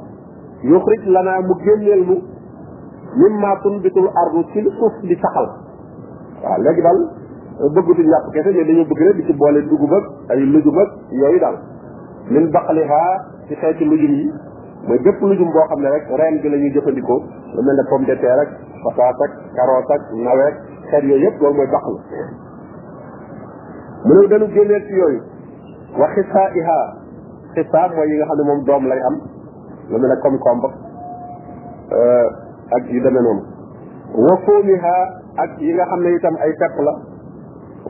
yuxrij 0.63 1.03
lanaa 1.11 1.41
mu 1.41 1.55
génneel 1.65 2.03
mu 2.07 2.17
mimmaa 3.19 3.59
tunbitul 3.63 4.09
ardu 4.23 4.45
ci 4.53 4.63
suuf 4.79 4.95
di 5.03 5.17
saxal 5.19 5.49
waaw 6.45 6.61
léegi 6.63 6.83
daal 6.83 7.01
bëggutuñ 7.75 8.07
yàpp 8.13 8.31
kese 8.35 8.51
mais 8.55 8.65
dañoo 8.67 8.87
bëgg 8.93 9.03
rek 9.07 9.15
di 9.17 9.25
ci 9.27 9.33
boole 9.35 9.63
dugub 9.67 9.93
ak 9.99 10.05
ay 10.31 10.41
lujum 10.47 10.79
ak 10.79 10.91
yooyu 11.11 11.39
daal 11.41 11.59
min 12.31 12.47
baqlihaa 12.53 13.23
ci 13.49 13.55
xeeti 13.55 13.85
lujum 13.85 14.15
yi 14.21 14.31
mooy 14.87 14.99
bépp 15.05 15.21
lujum 15.27 15.51
boo 15.55 15.65
xam 15.73 15.81
ne 15.85 15.89
rek 15.95 16.05
reen 16.21 16.39
bi 16.45 16.49
la 16.53 16.57
ñuy 16.63 16.73
jëfandikoo 16.77 17.19
lu 17.57 17.61
mel 17.67 17.77
ne 17.81 17.85
pom 17.91 18.05
de 18.09 18.15
terre 18.23 18.41
ak 18.41 18.49
pataas 18.85 19.17
ak 19.27 19.33
carotte 19.59 19.91
ak 19.97 20.03
nawet 20.27 20.57
xeet 20.91 21.05
yooyu 21.11 21.23
yëpp 21.25 21.41
loolu 21.43 21.57
mooy 21.61 21.69
baq 21.75 21.85
la 21.89 21.99
mu 24.07 24.13
ne 24.21 24.29
dañu 24.33 24.47
génneel 24.57 24.85
ci 24.89 24.95
yooyu 25.01 25.21
wa 26.01 26.07
xisaa 26.15 26.49
iha 26.61 26.79
mooy 27.95 28.09
yi 28.11 28.17
nga 28.19 28.27
xam 28.31 28.37
ne 28.39 28.45
moom 28.51 28.61
doom 28.65 28.87
lay 28.91 29.01
am 29.11 29.17
lu 29.91 29.97
mel 30.01 30.11
ne 30.11 30.17
comme 30.23 30.39
komb 30.39 30.63
euh, 30.65 32.29
ak 32.79 32.83
yu 32.91 33.01
demee 33.07 33.23
noonu 33.23 33.43
wa 34.27 34.37
fuumiha 34.47 34.97
ak 35.47 35.51
yi 35.61 35.75
nga 35.79 35.87
xam 35.93 36.01
ne 36.03 36.11
itam 36.19 36.37
ay 36.43 36.53
pepp 36.59 36.75
la 36.89 36.95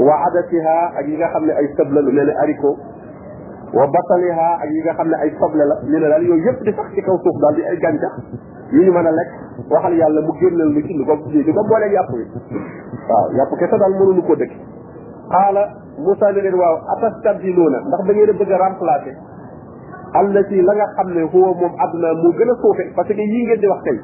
wa 0.05 0.15
adatiha 0.29 0.77
ak 1.01 1.09
yi 1.09 1.17
nga 1.17 1.29
xam 1.33 1.45
ne 1.47 1.53
ay 1.53 1.69
sëb 1.77 1.89
la 1.97 2.01
lu 2.03 2.13
mel 2.13 2.27
ne 2.27 2.35
haricot 2.43 2.77
wa 3.73 3.89
bataliha 3.89 4.49
ak 4.63 4.69
yi 4.73 4.81
nga 4.85 4.93
xam 4.97 5.09
ne 5.11 5.17
ay 5.25 5.31
soble 5.41 5.65
la 5.69 5.77
ñu 5.89 5.97
ne 6.01 6.07
daal 6.13 6.23
yooyu 6.29 6.45
yëpp 6.47 6.61
di 6.67 6.73
sax 6.79 6.93
ci 6.97 7.01
kaw 7.07 7.17
suuf 7.25 7.37
daal 7.45 7.55
di 7.57 7.65
ay 7.65 7.77
gàncax 7.79 8.15
yu 8.73 8.85
ñu 8.85 8.93
mën 8.93 9.07
a 9.07 9.11
lekk 9.11 9.33
waxal 9.73 9.95
yàlla 10.01 10.21
mu 10.27 10.33
génneel 10.41 10.73
lu 10.77 10.83
ci 10.85 10.93
lu 10.99 11.05
ko 11.09 11.15
li 11.33 11.41
ko 11.53 11.65
booleeg 11.71 11.93
yàpp 11.97 12.11
yi 12.13 12.27
waaw 13.09 13.57
kese 13.63 13.77
daal 13.83 13.93
mënuñu 14.01 14.23
ko 14.29 14.35
dëkk 14.37 14.53
xaala 15.33 15.65
Moussa 16.05 16.33
ne 16.33 16.41
leen 16.41 16.55
waaw 16.57 16.77
atastabdiluuna 16.97 17.79
ndax 17.89 18.03
da 18.09 18.13
ngeen 18.13 18.29
a 18.29 18.33
bëgg 18.33 18.53
a 18.53 18.59
remplacer 18.63 19.17
allati 20.21 20.61
la 20.69 20.73
nga 20.77 20.87
xam 20.97 21.09
ne 21.17 21.23
huwa 21.33 21.51
moom 21.61 21.73
adna 21.87 22.13
moo 22.21 22.33
gën 22.37 22.51
a 22.51 22.55
suufe 22.61 22.85
parce 22.97 23.09
que 23.09 23.15
yii 23.33 23.45
ngeen 23.47 23.59
di 23.61 23.67
wax 23.73 23.83
tey 23.89 23.97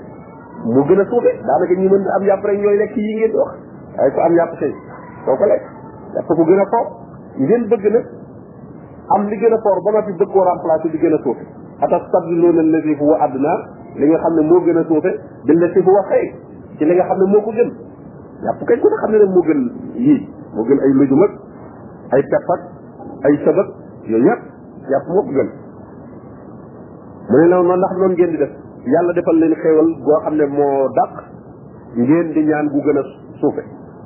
moo 0.65 0.81
gën 0.89 1.01
a 1.01 1.05
suufe 1.13 1.33
daanaka 1.45 1.75
ñi 1.77 1.89
mën 1.93 2.09
am 2.17 2.23
yàpp 2.25 2.45
rek 2.45 2.59
ñooy 2.65 2.77
lekk 2.81 2.97
yii 2.97 3.15
ngeen 3.19 3.31
di 3.33 3.37
wax 3.37 3.53
waaye 3.99 4.11
ku 4.17 4.21
am 4.21 4.33
yàpp 4.41 4.57
tey 4.59 4.73
soo 5.27 5.37
ko 5.37 5.45
ko 6.35 6.43
gën 6.49 6.59
a 6.59 6.65
foof 6.73 6.89
ngeen 7.37 7.69
bëgg 7.69 7.85
na 7.93 8.18
am 9.17 9.25
li 9.29 9.37
gën 9.43 9.53
a 9.53 9.59
fort 9.65 9.81
ba 9.87 9.91
noppi 9.95 10.13
bëgg 10.21 10.31
koo 10.33 10.45
remplacer 10.49 10.91
li 10.95 10.99
gën 11.05 11.15
a 11.17 11.21
suufe 11.25 11.45
atastabdiluuna 11.87 12.61
alladi 12.65 12.95
huwa 13.01 13.17
adna 13.27 13.53
li 14.01 14.07
nga 14.11 14.19
xam 14.25 14.35
ne 14.39 14.43
moo 14.49 14.61
gën 14.67 14.77
a 14.77 14.83
suufe 14.91 15.11
billati 15.47 15.81
huwa 15.87 16.03
xayr 16.11 16.33
ci 16.79 16.85
li 16.89 16.95
nga 16.99 17.05
xam 17.09 17.19
ne 17.23 17.31
moo 17.33 17.43
ko 17.47 17.51
gën 17.59 17.71
yàpp 18.49 18.61
kay 18.69 18.79
ku 18.83 18.87
ne 18.93 18.97
xam 19.03 19.11
ne 19.17 19.27
moo 19.37 19.43
gën 19.49 19.61
yii 20.07 20.21
moo 20.55 20.65
gën 20.69 20.81
ay 20.87 20.93
lujum 20.99 21.23
ak 21.27 21.33
ay 22.19 22.23
pepp 22.35 22.49
ay 23.29 23.35
sëbëg 23.45 23.69
yooyu 24.11 24.25
yëpp 24.27 24.43
yàpp 24.93 25.05
moo 25.15 25.23
ko 25.27 25.31
gën 25.39 25.49
mu 27.31 27.37
ne 27.41 27.47
la 27.49 27.57
noonu 27.63 27.77
ndax 27.81 27.93
noonu 27.99 28.13
ngeen 28.15 28.31
di 28.31 28.37
def 28.45 28.53
yàlla 28.95 29.13
defal 29.13 29.37
leen 29.41 29.55
xéewal 29.63 29.89
goo 30.05 30.21
xam 30.25 30.35
ne 30.37 30.45
moo 30.57 30.89
dàq 31.01 31.15
ngeen 31.97 32.33
di 32.37 32.45
ñaan 32.51 32.67
gu 32.69 32.79
gën 32.89 32.99
a 32.99 33.03
suufe 33.41 33.63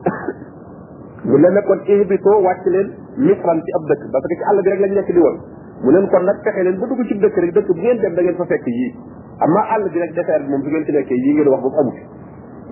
mu 1.25 1.38
ne 1.38 1.61
kon 1.66 1.80
ihbitoo 1.87 2.40
wàcc 2.47 2.66
leen 2.76 3.01
misran 3.21 3.59
ci 3.61 3.71
ab 3.76 3.85
dëkk 3.90 4.02
parce 4.12 4.26
que 4.31 4.35
ci 4.35 4.42
àll 4.50 4.61
bi 4.64 4.69
rek 4.73 4.81
lañ 4.87 4.92
nekk 4.97 5.09
woon 5.16 5.37
mu 5.85 5.90
leen 5.92 6.09
kon 6.09 6.25
nag 6.25 6.38
fexe 6.47 6.62
leen 6.64 6.78
ba 6.81 6.87
dugg 6.88 7.02
ci 7.11 7.19
dëkk 7.21 7.37
rek 7.45 7.52
dëkk 7.59 7.69
bu 7.69 7.76
ngeen 7.81 8.00
dem 8.04 8.14
da 8.16 8.23
ngeen 8.25 8.37
fa 8.38 8.45
fekk 8.52 8.66
yii 8.73 8.88
amma 9.45 9.61
àll 9.76 9.85
bi 9.92 9.99
nag 10.00 10.12
désert 10.16 10.45
bi 10.47 10.50
moom 10.52 10.62
bu 10.64 10.69
ci 10.87 10.92
nekkee 10.97 11.16
yii 11.25 11.33
ngeen 11.37 11.49
wax 11.52 11.61
boobu 11.66 11.78
amut 11.81 11.99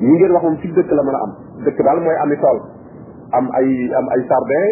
yii 0.00 0.12
ngeen 0.16 0.32
wax 0.36 0.42
moom 0.46 0.56
ci 0.62 0.72
dëkk 0.78 0.90
la 0.96 1.02
mën 1.10 1.14
am 1.20 1.32
dëkk 1.68 1.78
daal 1.84 2.00
mooy 2.06 2.16
ami 2.24 2.36
tool 2.44 2.58
am 3.40 3.46
ay 3.52 3.68
am 4.00 4.06
ay 4.16 4.20
sardin 4.28 4.68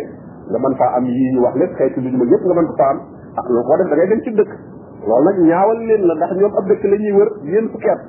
nga 0.48 0.58
mën 0.64 0.74
faa 0.80 0.90
am 0.96 1.04
yii 1.04 1.36
wax 1.36 1.44
wax 1.44 1.54
lépp 1.60 1.72
xeetu 1.82 2.00
duguma 2.06 2.24
yëpp 2.32 2.44
nga 2.44 2.54
mën 2.60 2.66
ko 2.68 2.74
fa 2.80 2.86
am 2.88 2.98
ah 3.36 3.44
loolu 3.48 3.64
koo 3.68 3.76
def 3.82 3.88
da 3.92 3.96
ngay 4.00 4.08
dem 4.14 4.20
ci 4.24 4.30
dëkk 4.40 4.52
loolu 5.04 5.24
nag 5.28 5.36
ñaawal 5.44 5.78
leen 5.84 6.02
la 6.08 6.14
ndax 6.14 6.32
ñoom 6.40 6.52
ab 6.56 6.64
dëkk 6.72 6.82
la 6.88 6.96
ñuy 6.96 7.12
wër 7.12 7.28
yéen 7.44 7.68
fukki 7.68 7.90
at 7.92 8.00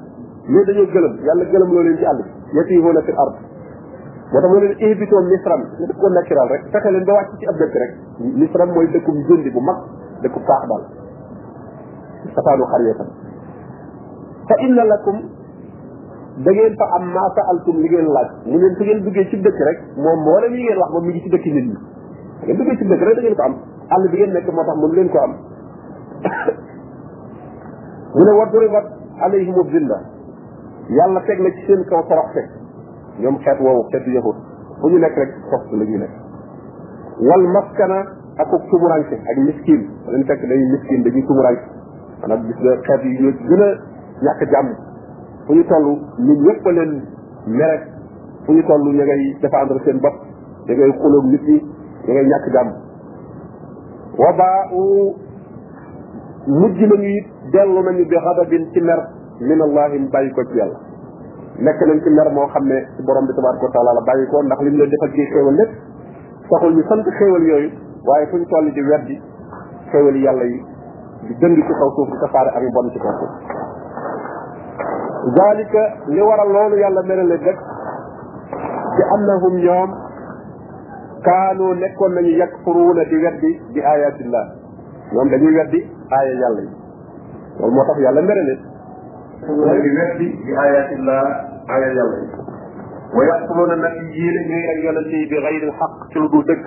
mais 0.49 0.63
dañoo 0.65 0.87
gëlëm 0.95 1.15
yàlla 1.27 1.43
gëlëm 1.51 1.71
loo 1.75 1.83
leen 1.83 1.97
ci 1.99 2.05
àll 2.13 2.19
bi 2.23 2.55
yatiihuuna 2.61 3.01
fil 3.03 3.17
ard 3.25 3.35
moo 4.29 4.29
tax 4.29 4.29
mu 4.29 4.59
leen 4.59 4.75
invité 4.79 5.15
misram 5.27 5.61
nga 5.61 5.85
def 5.89 5.97
ko 6.01 6.07
naturel 6.13 6.49
rek 6.53 6.65
fexe 6.73 6.91
leen 6.93 7.03
ba 7.05 7.13
wàcc 7.13 7.39
ci 7.41 7.45
ab 7.45 7.57
dëkk 7.61 7.73
rek 7.73 7.95
misram 8.41 8.71
mooy 8.75 8.87
dëkkum 8.93 9.15
jëndi 9.27 9.49
bu 9.51 9.59
mag 9.59 9.77
dëkku 10.23 10.39
paax 10.39 10.67
daal 10.67 10.83
safaanu 12.35 12.63
xaryeetam 12.63 13.07
fa 14.49 14.55
inna 14.67 14.83
lakum 14.91 15.17
da 16.45 16.51
ngeen 16.55 16.75
fa 16.81 16.85
am 16.97 17.09
maa 17.13 17.29
saaltum 17.39 17.77
li 17.81 17.89
ngeen 17.89 18.05
laaj 18.15 18.29
mu 18.45 18.57
leen 18.61 18.75
su 18.77 18.83
ngeen 18.83 19.03
duggee 19.07 19.25
ci 19.31 19.41
dëkk 19.47 19.59
rek 19.69 19.79
moom 19.97 20.23
moo 20.27 20.39
leen 20.45 20.53
yi 20.53 20.63
ngeen 20.67 20.77
wax 20.83 20.91
moom 20.93 21.05
mi 21.07 21.13
ngi 21.13 21.21
ci 21.25 21.29
dëkk 21.35 21.45
nit 21.57 21.65
ñi 21.65 21.73
da 21.73 22.45
ngeen 22.45 22.57
duggee 22.61 22.77
ci 22.81 22.85
dëkk 22.91 23.01
rek 23.09 23.15
da 23.15 23.21
ngeen 23.25 23.35
ko 23.35 23.43
am 23.49 23.55
àll 23.95 24.09
bi 24.11 24.17
ngeen 24.17 24.31
nekk 24.37 24.51
moo 24.53 24.65
tax 24.69 24.75
mënu 24.79 24.93
leen 24.93 25.09
ko 25.09 25.17
am 25.25 25.33
mu 28.15 28.23
ne 28.23 28.31
wa 28.39 28.45
duribat 28.53 28.87
alayhim 29.25 29.55
zilla 29.73 29.97
yàlla 30.99 31.21
teg 31.27 31.39
na 31.39 31.49
ci 31.49 31.61
seen 31.65 31.81
kaw 31.89 32.03
toroxte 32.09 32.58
ñoom 33.21 33.37
xeet 33.45 33.59
woowu 33.65 33.81
xeetu 33.91 34.11
yahut 34.15 34.37
fu 34.79 34.89
ñu 34.91 34.97
nekk 35.03 35.15
rek 35.21 35.31
soxtu 35.51 35.75
la 35.79 35.83
ñuy 35.85 35.99
nekk 35.99 36.13
wal 37.27 37.43
maskana 37.55 37.97
ak 38.43 38.49
ak 38.57 38.61
tumuranke 38.71 39.15
ak 39.31 39.37
miskin 39.47 39.81
dañ 40.11 40.23
fekk 40.29 40.41
dañuy 40.49 40.69
miskin 40.75 41.03
dañuy 41.07 41.23
tumuranke 41.29 41.63
maanaam 42.21 42.45
gis 42.47 42.57
nga 42.63 42.71
xeet 42.87 43.01
yi 43.03 43.17
ñu 43.21 43.31
gën 43.49 43.63
a 43.63 43.67
ñàkk 44.27 44.41
jàmm 44.53 44.69
fu 45.47 45.53
ñu 45.57 45.63
toll 45.71 45.87
ñu 46.27 46.33
ñëpp 46.43 46.65
a 46.65 46.73
fu 48.45 48.51
ñu 48.53 48.63
toll 48.67 48.83
ñu 48.87 48.91
ngay 48.93 49.21
défendre 49.41 49.77
seen 49.85 49.97
bopp 50.05 50.15
ñu 50.67 50.73
ngay 50.75 50.91
xuloog 51.01 51.25
nit 51.33 51.43
ñi 51.49 51.57
ñu 52.05 52.13
ngay 52.13 52.27
ñàkk 52.31 52.45
jàmm 52.55 52.69
wa 54.21 54.31
baa 54.39 54.59
u 54.79 54.81
mujj 56.59 56.77
nañu 56.91 57.09
it 57.19 57.27
dellu 57.51 57.79
nañu 57.83 58.03
bi 58.09 58.15
xadabin 58.25 58.63
ci 58.73 58.81
mer 58.81 58.99
min 59.41 59.61
allahi 59.61 59.99
bàyyi 60.13 60.31
ko 60.31 60.43
ci 60.51 60.57
yàlla 60.57 60.88
nekk 61.63 61.81
nañ 61.87 61.99
ci 62.05 62.09
mer 62.17 62.29
moo 62.35 62.47
xam 62.53 62.65
ne 62.71 62.79
ci 62.97 63.03
borom 63.07 63.25
bi 63.29 63.33
tabaraka 63.37 63.65
wa 63.67 63.71
taala 63.75 63.91
la 63.91 64.01
bàyyi 64.09 64.27
ko 64.33 64.41
ndax 64.47 64.59
lim 64.67 64.77
leen 64.79 64.89
defal 64.93 65.11
ci 65.15 65.25
xéewal 65.31 65.55
lépp 65.55 65.71
taxul 66.51 66.73
ñu 66.77 66.83
sant 66.91 67.03
xéewal 67.17 67.43
yooyu 67.51 67.69
waaye 68.09 68.27
fuñ 68.33 68.45
toll 68.53 68.71
di 68.77 68.81
weddi 68.89 69.15
xéewal 69.91 70.17
yàlla 70.23 70.45
yi 70.51 70.59
di 71.27 71.35
dënd 71.41 71.55
ci 71.67 71.73
kaw 71.79 71.89
suuf 71.97 72.09
di 72.11 72.17
tasaare 72.23 72.53
ak 72.55 72.71
bon 72.77 72.89
ci 72.95 72.99
kaw 72.99 73.11
suuf 73.11 73.31
zalika 75.39 75.85
li 76.07 76.21
waral 76.21 76.49
loolu 76.55 76.77
yàlla 76.79 77.01
merale 77.11 77.37
dëkk 77.37 77.59
ci 78.95 79.01
annahum 79.17 79.55
ñoom 79.65 79.93
kaanu 81.27 81.73
nekkoon 81.73 82.09
nañu 82.15 82.31
yakfuruuna 82.39 83.03
di 83.03 83.15
weddi 83.25 83.51
bi 83.73 83.81
ayatillah 83.83 84.47
ñoom 85.11 85.27
dañuy 85.29 85.53
weddi 85.59 85.83
aaya 86.17 86.33
yàlla 86.43 86.61
yi 86.61 86.71
loolu 87.59 87.73
moo 87.73 87.83
tax 87.83 87.97
yàlla 87.99 88.21
merale 88.21 88.57
di 89.39 89.89
weddi 89.91 90.39
bi 90.45 90.55
ayatillah 90.55 91.48
على 91.69 91.85
اليوم 91.85 92.29
ويقتلون 93.17 93.71
النبيين 93.73 94.35
غير 94.47 94.91
يلتي 94.91 95.29
بغير 95.35 95.63
الحق 95.67 96.09
تلقوا 96.13 96.43
دك 96.43 96.61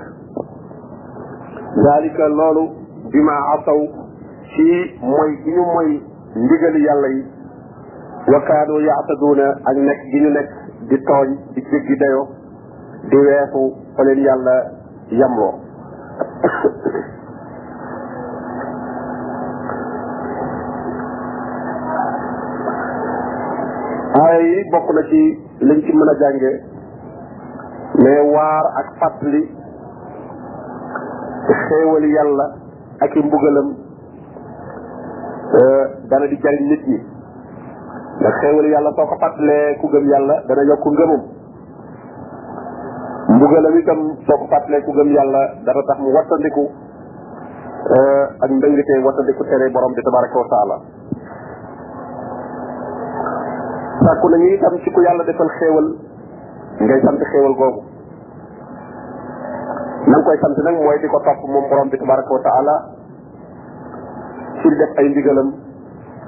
ذلك 1.88 2.21
اللول 2.21 2.71
بما 3.12 3.32
عصوا 3.32 3.87
في 4.56 4.99
موي 5.02 5.37
بنو 5.47 5.64
موي 5.64 6.02
لغل 6.37 6.76
يلي 6.76 7.26
وكانوا 8.28 8.80
يعتدون 8.80 9.40
أنك 9.68 9.99
بنو 10.12 10.30
نك 10.30 10.49
بطول 10.87 11.38
بطول 11.54 12.28
دي 13.11 13.16
ويفو 13.16 13.75
فلن 13.99 14.18
يلا 14.18 14.73
يمرو 15.11 15.52
aaya 24.21 24.40
yi 24.45 24.69
bokk 24.73 24.88
na 24.92 25.02
ci 25.09 25.21
liñ 25.61 25.78
ci 25.85 25.90
mën 25.92 26.09
a 26.12 26.19
jànge 26.21 26.52
mais 28.02 28.25
waar 28.35 28.64
ak 28.81 28.87
fàttali 29.00 29.42
xéewali 31.64 32.11
yàlla 32.12 32.47
ak 33.04 33.16
i 33.16 33.21
mbugalam 33.25 33.66
euh, 35.61 35.85
dana 36.11 36.26
di 36.26 36.37
jariñ 36.42 36.69
nit 36.71 36.83
ñi 36.88 36.99
ndax 38.21 38.35
xéewali 38.42 38.69
yàlla 38.71 38.90
soo 38.97 39.07
ko 39.07 39.14
fàttalee 39.23 39.76
ku 39.81 39.87
gëm 39.88 40.04
yàlla 40.12 40.37
dana 40.49 40.62
yokk 40.62 40.85
ngëmum 40.92 41.23
mbugalam 43.37 43.78
itam 43.78 44.00
soo 44.26 44.37
ko 44.38 44.47
fàttalee 44.52 44.83
ku 44.85 44.92
gëm 44.92 45.09
yàlla 45.16 45.40
dana 45.64 45.83
tax 45.88 45.99
mu 46.00 46.12
wattandiku 46.12 46.64
euh, 47.97 48.25
ak 48.45 48.50
ndëngte 48.50 49.04
wattandiku 49.04 49.42
tere 49.45 49.71
borom 49.71 49.92
bi 49.97 50.02
tabaraka 50.02 50.38
wa 50.38 50.49
taala 50.52 50.76
sàkku 54.06 54.28
nañu 54.32 54.47
itam 54.54 54.75
ci 54.85 54.90
ku 54.94 55.00
yàlla 55.04 55.25
defal 55.26 55.49
xéewal 55.59 55.87
ngay 56.87 57.00
sant 57.02 57.18
xéewal 57.32 57.54
googu 57.54 57.80
na 60.09 60.16
nga 60.16 60.25
koy 60.28 60.38
sant 60.44 60.56
nag 60.68 60.76
mooy 60.87 60.97
di 61.02 61.06
ko 61.12 61.21
topp 61.26 61.38
moom 61.54 61.68
borom 61.73 61.88
bi 61.92 61.99
tabaraka 62.02 62.32
wa 62.37 62.40
taala 62.47 62.75
ci 64.62 64.68
def 64.82 64.92
ay 65.02 65.09
ndigalam 65.12 65.52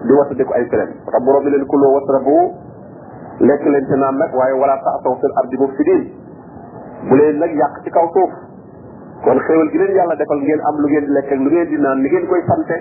di 0.06 0.12
wattu 0.20 0.34
di 0.40 0.44
ko 0.44 0.52
ay 0.58 0.68
tereem 0.74 0.92
tax 1.10 1.18
borom 1.28 1.42
bi 1.42 1.50
leen 1.54 1.66
kuloo 1.72 1.94
wasrabu 1.98 2.36
lekk 3.50 3.62
leen 3.72 3.86
te 3.90 3.94
naan 4.04 4.16
nag 4.22 4.30
waaye 4.40 4.54
wala 4.62 4.76
taxaw 4.86 5.14
fil 5.24 5.34
ardi 5.42 5.56
mufsidin 5.64 6.02
bu 7.10 7.14
leen 7.20 7.38
nag 7.42 7.52
yàq 7.62 7.82
ci 7.84 7.90
kaw 7.98 8.06
suuf 8.16 8.32
kon 9.24 9.38
xéewal 9.48 9.68
gi 9.74 9.78
leen 9.82 9.94
yàlla 9.98 10.14
defal 10.22 10.38
ngeen 10.46 10.60
am 10.70 10.76
lu 10.78 10.86
ngeen 10.92 11.04
di 11.06 11.12
lekk 11.18 11.30
lu 11.44 11.50
ngeen 11.50 11.68
di 11.68 11.76
naan 11.82 11.98
li 11.98 12.08
ngeen 12.14 12.26
koy 12.32 12.42
sante 12.52 12.76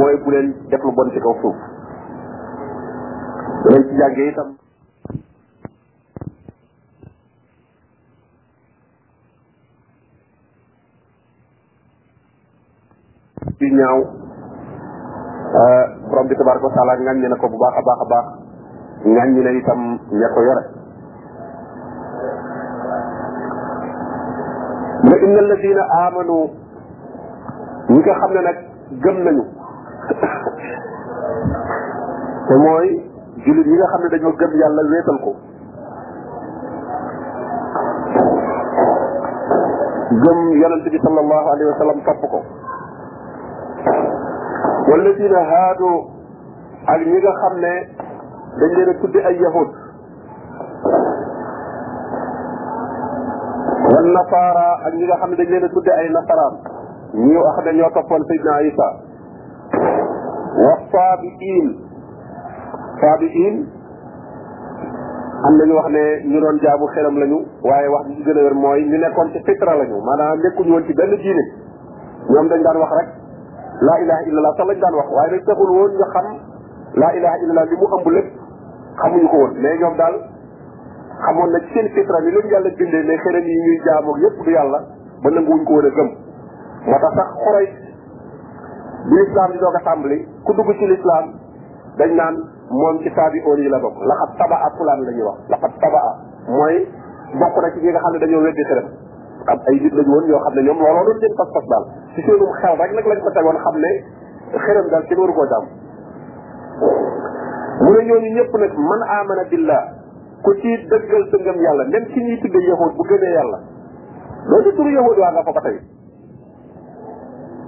mooy 0.00 0.16
bu 0.24 0.30
leen 0.30 0.54
def 0.70 0.80
lu 0.82 0.92
bon 1.02 1.10
ci 1.12 1.20
kaw 1.28 1.36
suuf 1.44 1.58
danañ 3.62 3.82
ci 3.88 3.94
jàggee 4.00 4.26
itam 4.32 4.48
ci 13.58 13.68
ñaaw 13.78 13.98
borom 16.08 16.26
bi 16.28 16.34
tabaraka 16.38 16.66
wa 16.66 16.72
taala 16.74 16.94
ngañ 17.04 17.18
na 17.28 17.36
ko 17.36 17.46
bu 17.52 17.58
baax 17.60 17.74
a 17.76 17.82
baax 17.84 17.98
a 18.00 18.06
baax 18.10 18.26
ngañ 19.04 19.28
na 19.44 19.50
itam 19.60 19.80
ña 20.20 20.28
ko 20.34 20.40
yore 20.48 20.64
ma 25.10 25.16
inna 25.24 25.38
alladina 25.44 25.82
amanu 26.06 26.36
ñi 27.90 27.98
nga 27.98 28.14
xam 28.20 28.30
ne 28.34 28.40
nag 28.40 28.58
gëm 29.04 29.16
nañu 29.24 29.44
te 32.48 32.54
mooy 32.64 33.09
julit 33.46 33.66
yi 33.66 33.72
nga 33.80 33.86
xamne 33.92 34.08
dañu 34.12 34.30
gëm 34.40 34.52
yàlla 34.60 34.82
wétal 34.92 35.18
ko 35.24 35.32
gëm 40.24 40.38
yalla 40.62 40.76
bi 40.92 40.98
sallallahu 41.04 41.46
alayhi 41.52 41.70
wa 41.72 41.78
sallam 41.80 42.00
topp 42.08 42.22
ko 42.32 42.38
walladina 44.90 45.40
haadu 45.52 45.90
ak 46.94 47.00
yi 47.06 47.16
nga 47.22 47.32
xamne 47.42 47.62
ne 47.62 47.88
dañ 48.60 48.70
leen 48.76 48.98
tuddi 49.00 49.18
ay 49.30 49.36
yahud 49.44 49.70
wal 53.92 54.08
nasara 54.18 54.68
ak 54.86 54.92
yi 54.98 55.04
nga 55.06 55.16
xamne 55.22 55.34
ne 55.36 55.36
dañ 55.44 55.50
leen 55.60 55.70
tuddi 55.74 55.90
ay 56.00 56.08
nasara 56.12 56.46
ñu 57.14 57.38
wax 57.46 57.56
ne 57.64 57.70
ñoo 57.78 57.90
toppoon 57.94 58.22
sayidna 58.28 58.60
isa 58.72 58.88
wa 60.64 60.74
saabiin 60.92 61.88
taabiin 63.00 63.54
am 65.48 65.54
ñu 65.66 65.72
wax 65.80 65.88
ne 65.94 66.02
ñu 66.30 66.38
doon 66.44 66.58
jaamu 66.64 66.86
xelam 66.94 67.16
lañu 67.22 67.38
waaye 67.68 67.88
wax 67.94 68.04
bi 68.08 68.16
ci 68.16 68.22
gën 68.28 68.36
a 68.36 68.42
wér 68.46 68.54
mooy 68.64 68.84
ñu 68.90 68.98
nekkoon 69.04 69.30
ci 69.32 69.40
fitra 69.48 69.74
lañu 69.80 69.96
maanaam 70.08 70.38
nekkuñu 70.44 70.70
woon 70.74 70.84
ci 70.86 70.92
benn 70.94 71.14
diine 71.16 71.42
ñoom 72.30 72.46
dañ 72.52 72.62
daan 72.66 72.76
wax 72.84 72.92
rek 72.98 73.08
la 73.88 73.96
ilaha 74.04 74.22
illallah 74.28 74.54
sax 74.58 74.66
lañ 74.68 74.78
daan 74.84 74.94
wax 75.00 75.08
waaye 75.16 75.30
dañ 75.36 75.40
taxul 75.48 75.70
woon 75.76 75.92
ñu 75.96 76.06
xam 76.12 76.26
laa 77.02 77.12
ilaha 77.20 77.36
illallah 77.44 77.64
li 77.72 77.76
mu 77.80 77.86
ëmb 77.96 78.06
lépp 78.16 78.28
xamuñu 79.00 79.28
ko 79.32 79.36
woon 79.40 79.52
mais 79.64 79.76
ñoom 79.80 79.96
daal 79.96 80.16
xamoon 81.24 81.50
na 81.52 81.58
ci 81.64 81.72
seen 81.72 81.88
fitra 81.96 82.20
ni 82.20 82.30
leen 82.36 82.46
yàlla 82.52 82.68
bindee 82.80 83.02
ne 83.10 83.16
xelam 83.24 83.42
yi 83.48 83.58
ñuy 83.64 83.78
jaamoo 83.86 84.16
yépp 84.24 84.44
du 84.44 84.50
yàlla 84.50 84.80
ba 85.24 85.30
nanguwuñ 85.30 85.64
ko 85.66 85.72
woon 85.72 85.86
a 85.86 85.90
gëm 85.98 86.10
moo 86.84 86.98
tax 87.00 87.12
sax 87.16 87.28
xoray 87.44 87.66
bi 89.08 89.14
lislaam 89.16 89.50
di 89.52 89.58
doog 89.58 89.76
a 89.84 91.49
dañ 91.98 92.10
naan 92.14 92.34
moom 92.70 92.98
ci 93.02 93.10
taabi'oon 93.14 93.58
yi 93.64 93.68
la 93.70 93.78
bokk 93.82 93.96
laxat 94.06 94.36
tabaa 94.38 94.70
fulaan 94.76 95.00
la 95.06 95.10
ñuy 95.12 95.22
wax 95.26 95.38
laxat 95.50 95.72
tabaa 95.80 96.10
mooy 96.48 96.86
bokk 97.40 97.56
na 97.62 97.70
ci 97.74 97.78
ñi 97.80 97.90
nga 97.90 97.98
xam 98.04 98.12
ne 98.14 98.18
dañoo 98.18 98.42
weddi 98.44 98.62
xërëm 98.70 98.86
am 99.50 99.58
ay 99.68 99.76
nit 99.80 99.94
lañ 99.98 100.06
woon 100.12 100.26
yoo 100.28 100.40
xam 100.44 100.54
ne 100.54 100.62
ñoom 100.62 100.78
looloo 100.78 101.04
doon 101.08 101.18
seen 101.20 101.34
pas-pas 101.40 101.66
daal 101.70 101.84
ci 102.14 102.20
seenum 102.22 102.52
xel 102.60 102.74
rek 102.78 102.90
nag 102.94 103.06
lañ 103.10 103.20
ko 103.24 103.30
tegoon 103.34 103.58
xam 103.64 103.76
ne 103.82 103.90
xërëm 104.64 104.86
daal 104.90 105.04
kenn 105.08 105.18
waru 105.20 105.32
koo 105.34 105.46
jàmm 105.50 105.64
mu 107.82 107.90
ne 107.96 108.00
ñooñu 108.08 108.28
ñëpp 108.38 108.52
nag 108.62 108.72
man 108.90 109.02
amana 109.18 109.44
billah 109.50 109.82
ku 110.44 110.50
ci 110.60 110.70
dëggal 110.90 111.24
sa 111.30 111.36
yàlla 111.66 111.84
même 111.92 112.06
ci 112.12 112.18
ñuy 112.26 112.38
tudde 112.42 112.60
yahood 112.68 112.92
bu 112.96 113.02
gëmee 113.08 113.32
yàlla 113.36 113.58
loolu 114.48 114.70
turu 114.76 114.90
yahood 114.92 115.18
waa 115.22 115.32
nga 115.32 115.42
fa 115.46 115.52
ba 115.56 115.60
tey 115.66 115.78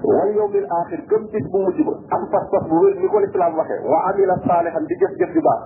wal 0.02 0.28
yawmil 0.34 0.66
akhir 0.82 1.00
gëm 1.10 1.22
bis 1.30 1.44
bu 1.50 1.58
mujj 1.62 1.78
ba 1.86 1.92
am 2.18 2.24
pas 2.30 2.44
pas 2.52 2.64
bu 2.70 2.76
wër 2.84 2.94
ni 2.98 3.06
ko 3.10 3.20
l'islam 3.22 3.54
waxe 3.58 3.76
wa 3.86 3.98
amila 4.10 4.36
salihan 4.46 4.84
di 4.90 4.94
jëf 5.02 5.14
jëf 5.20 5.32
ju 5.36 5.40
baax 5.40 5.60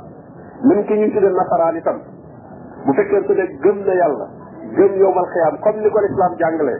min 0.70 0.82
ki 0.88 0.94
ñu 1.00 1.08
tudde 1.14 1.30
nasaraan 1.36 1.76
itam 1.80 1.98
bu 2.84 2.92
fekkente 2.98 3.32
ne 3.38 3.44
gëm 3.64 3.78
na 3.86 3.94
yàlla 4.00 4.26
gëm 4.76 4.92
yowmal 5.02 5.24
xiyam 5.36 5.58
comme 5.66 5.80
ni 5.86 5.90
ko 5.94 6.00
l'islam 6.04 6.32
jàngale 6.42 6.76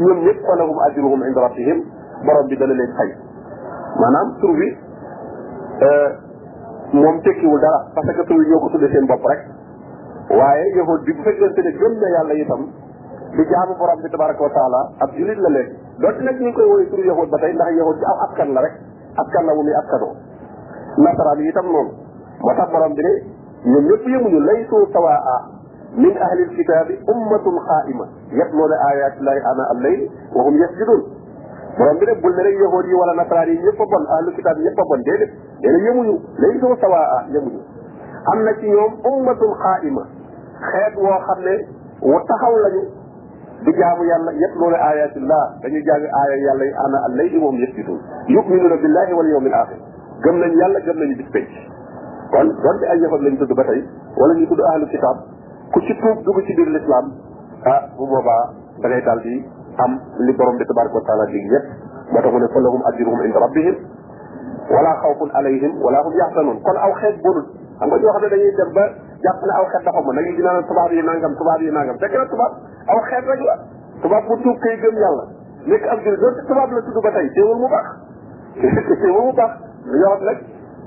ñoom 0.00 0.18
ñëpp 0.28 0.40
falahum 0.48 0.78
ajruhum 0.88 1.24
inda 1.28 1.40
rabbihim 1.48 1.84
borom 2.28 2.46
bi 2.48 2.56
dana 2.62 2.72
leen 2.80 2.92
xay 3.00 3.12
maanaam 4.00 4.32
tur 4.40 4.54
bi 4.62 4.68
moom 6.94 7.20
tekkiwul 7.28 7.60
dara 7.66 7.84
parce 7.98 8.06
que 8.16 8.22
tur 8.32 8.38
bi 8.40 8.48
ñoo 8.48 8.60
ko 8.64 8.70
tudde 8.78 8.88
seen 8.96 9.06
bopp 9.12 9.24
rek 9.32 9.44
waaye 10.40 10.72
yahud 10.80 11.02
bi 11.04 11.12
bu 11.12 11.22
fekkente 11.28 11.60
ne 11.64 11.70
gëm 11.82 11.94
na 12.00 12.08
yàlla 12.16 12.34
itam 12.46 12.62
di 13.36 13.44
jaamu 13.52 13.74
borom 13.76 14.00
bi 14.00 14.08
tabaraka 14.08 14.42
wa 14.42 14.50
taala 14.56 14.82
ab 15.04 15.10
julit 15.20 15.38
la 15.40 15.50
léegi 15.58 15.83
dootu 16.00 16.20
nag 16.26 16.36
ñu 16.40 16.46
ngi 16.46 16.52
koy 16.56 16.66
woowee 16.68 16.88
turu 16.90 17.04
yahut 17.06 17.28
ba 17.30 17.38
tey 17.38 17.52
ndax 17.54 17.70
yahut 17.78 17.96
ci 18.00 18.04
aw 18.10 18.16
askan 18.26 18.50
la 18.54 18.60
rek 18.60 18.74
askan 19.22 19.44
la 19.46 19.52
wu 19.54 19.62
muy 19.62 19.74
askanoo 19.80 20.12
nasaraan 21.06 21.38
yi 21.40 21.48
itam 21.52 21.66
noonu 21.70 21.92
moo 22.42 22.54
tax 22.58 22.68
borom 22.72 22.92
bi 22.94 23.02
ne 23.02 23.12
ñoom 23.70 23.84
ñëpp 23.88 24.06
yëmuñu 24.12 24.40
laysu 24.46 24.76
sawaa 24.92 25.40
min 25.96 26.14
ahlil 26.18 26.50
kitaabi 26.56 26.98
ummatun 27.14 27.56
xaa'ima 27.66 28.04
yatluuna 28.38 28.76
ayaatillahi 28.90 29.40
ana 29.52 29.62
al-layl 29.74 30.10
wa 30.34 30.42
a 30.42 30.50
bon 33.78 34.04
ahlu 34.08 34.32
kitaab 34.34 35.26
am 38.32 38.38
na 38.42 38.52
ci 38.58 38.66
ñoom 38.66 38.92
ummatun 39.12 39.52
xaa'ima 39.62 40.02
xeet 40.70 40.94
woo 40.96 41.18
xam 41.26 41.38
ne 41.44 41.54
taxaw 42.26 42.54
lañu 42.64 42.84
di 43.62 43.70
jaamu 43.78 44.02
yàlla 44.08 44.30
yatluuna 44.34 44.76
ayatillah 44.90 45.42
dañuy 45.62 45.82
jaamu 45.86 46.06
aaya 46.20 46.36
yàlla 46.44 46.64
yi 46.66 46.74
ana 46.84 46.98
allayli 47.08 47.38
moom 47.38 47.56
yëkkitun 47.62 47.98
yuminuuna 48.34 48.76
billahi 48.82 49.12
wal 49.18 49.28
yawmil 49.34 49.54
axir 49.60 49.78
gëm 50.26 50.36
nañ 50.42 50.52
yàlla 50.60 50.78
gëm 50.88 50.96
nañu 50.98 51.14
bis 51.22 51.30
penc 51.30 51.52
kon 52.34 52.48
donte 52.64 52.84
ay 52.90 52.98
yafat 52.98 53.20
lañ 53.22 53.36
tudd 53.38 53.54
ba 53.56 53.64
tey 53.70 53.80
wala 54.18 54.34
ñu 54.40 54.46
tudd 54.50 54.60
ahlu 54.74 54.86
kitab 54.90 55.16
ku 55.72 55.78
ci 55.86 55.94
tuub 56.02 56.18
dugg 56.26 56.42
ci 56.46 56.54
biir 56.58 56.66
l'islam 56.74 57.12
ah 57.70 57.80
bu 57.96 58.06
boobaa 58.06 58.50
da 58.82 58.88
ngay 58.88 59.02
daal 59.06 59.20
di 59.22 59.34
am 59.86 60.00
li 60.18 60.32
borom 60.34 60.56
bi 60.58 60.64
tabaraka 60.66 60.94
wa 60.98 61.04
taala 61.06 61.24
dig 61.30 61.46
yépp 61.46 61.66
moo 62.10 62.20
tax 62.22 62.32
mu 62.32 62.38
ne 62.42 62.48
fa 62.52 62.58
lahum 62.60 62.82
ajruhum 62.90 63.22
inda 63.24 63.38
rabbihim 63.46 63.76
wala 64.70 64.92
xawfun 65.02 65.30
alayhim 65.38 65.78
wala 65.82 66.02
hum 66.02 66.12
yaxsanun 66.20 66.58
kon 66.62 66.76
aw 66.76 66.90
xeet 67.00 67.22
bonul 67.22 67.46
xam 67.78 67.88
nga 67.88 67.96
ñoo 68.02 68.12
xam 68.12 68.22
ne 68.22 68.28
dañuy 68.34 68.52
dem 68.60 68.70
ba 68.74 68.86
jàpp 69.24 69.40
ne 69.48 69.52
aw 69.60 69.64
xeet 69.72 69.84
dafa 69.86 70.00
mën 70.06 70.12
nag 70.18 70.26
ñu 70.36 70.42
naan 70.46 70.64
tubaab 70.70 70.92
yi 70.96 71.02
nangam 71.08 71.34
tubaab 71.40 71.60
yi 71.64 71.70
nangam 71.76 71.96
fekk 72.02 72.12
na 72.20 72.26
tubaab 72.32 72.52
aw 72.92 73.00
xeet 73.08 73.24
rek 73.30 73.40
la 73.48 73.54
ah. 73.56 73.60
tubaab 74.02 74.24
bu 74.28 74.36
tuub 74.42 74.58
kay 74.64 74.74
gëm 74.82 74.96
yàlla 75.02 75.24
nekk 75.72 75.84
ab 75.92 75.98
jur 76.04 76.16
doon 76.22 76.34
tubaab 76.48 76.70
la 76.70 76.80
ba 77.02 77.10
tey 77.16 77.28
teewul 77.36 77.58
mu 77.62 77.68
baax 77.72 77.88
teewul 79.02 79.24
mu 79.28 79.32
baax 79.38 79.52
dañoo 79.90 80.12
xam 80.16 80.24
nag 80.28 80.38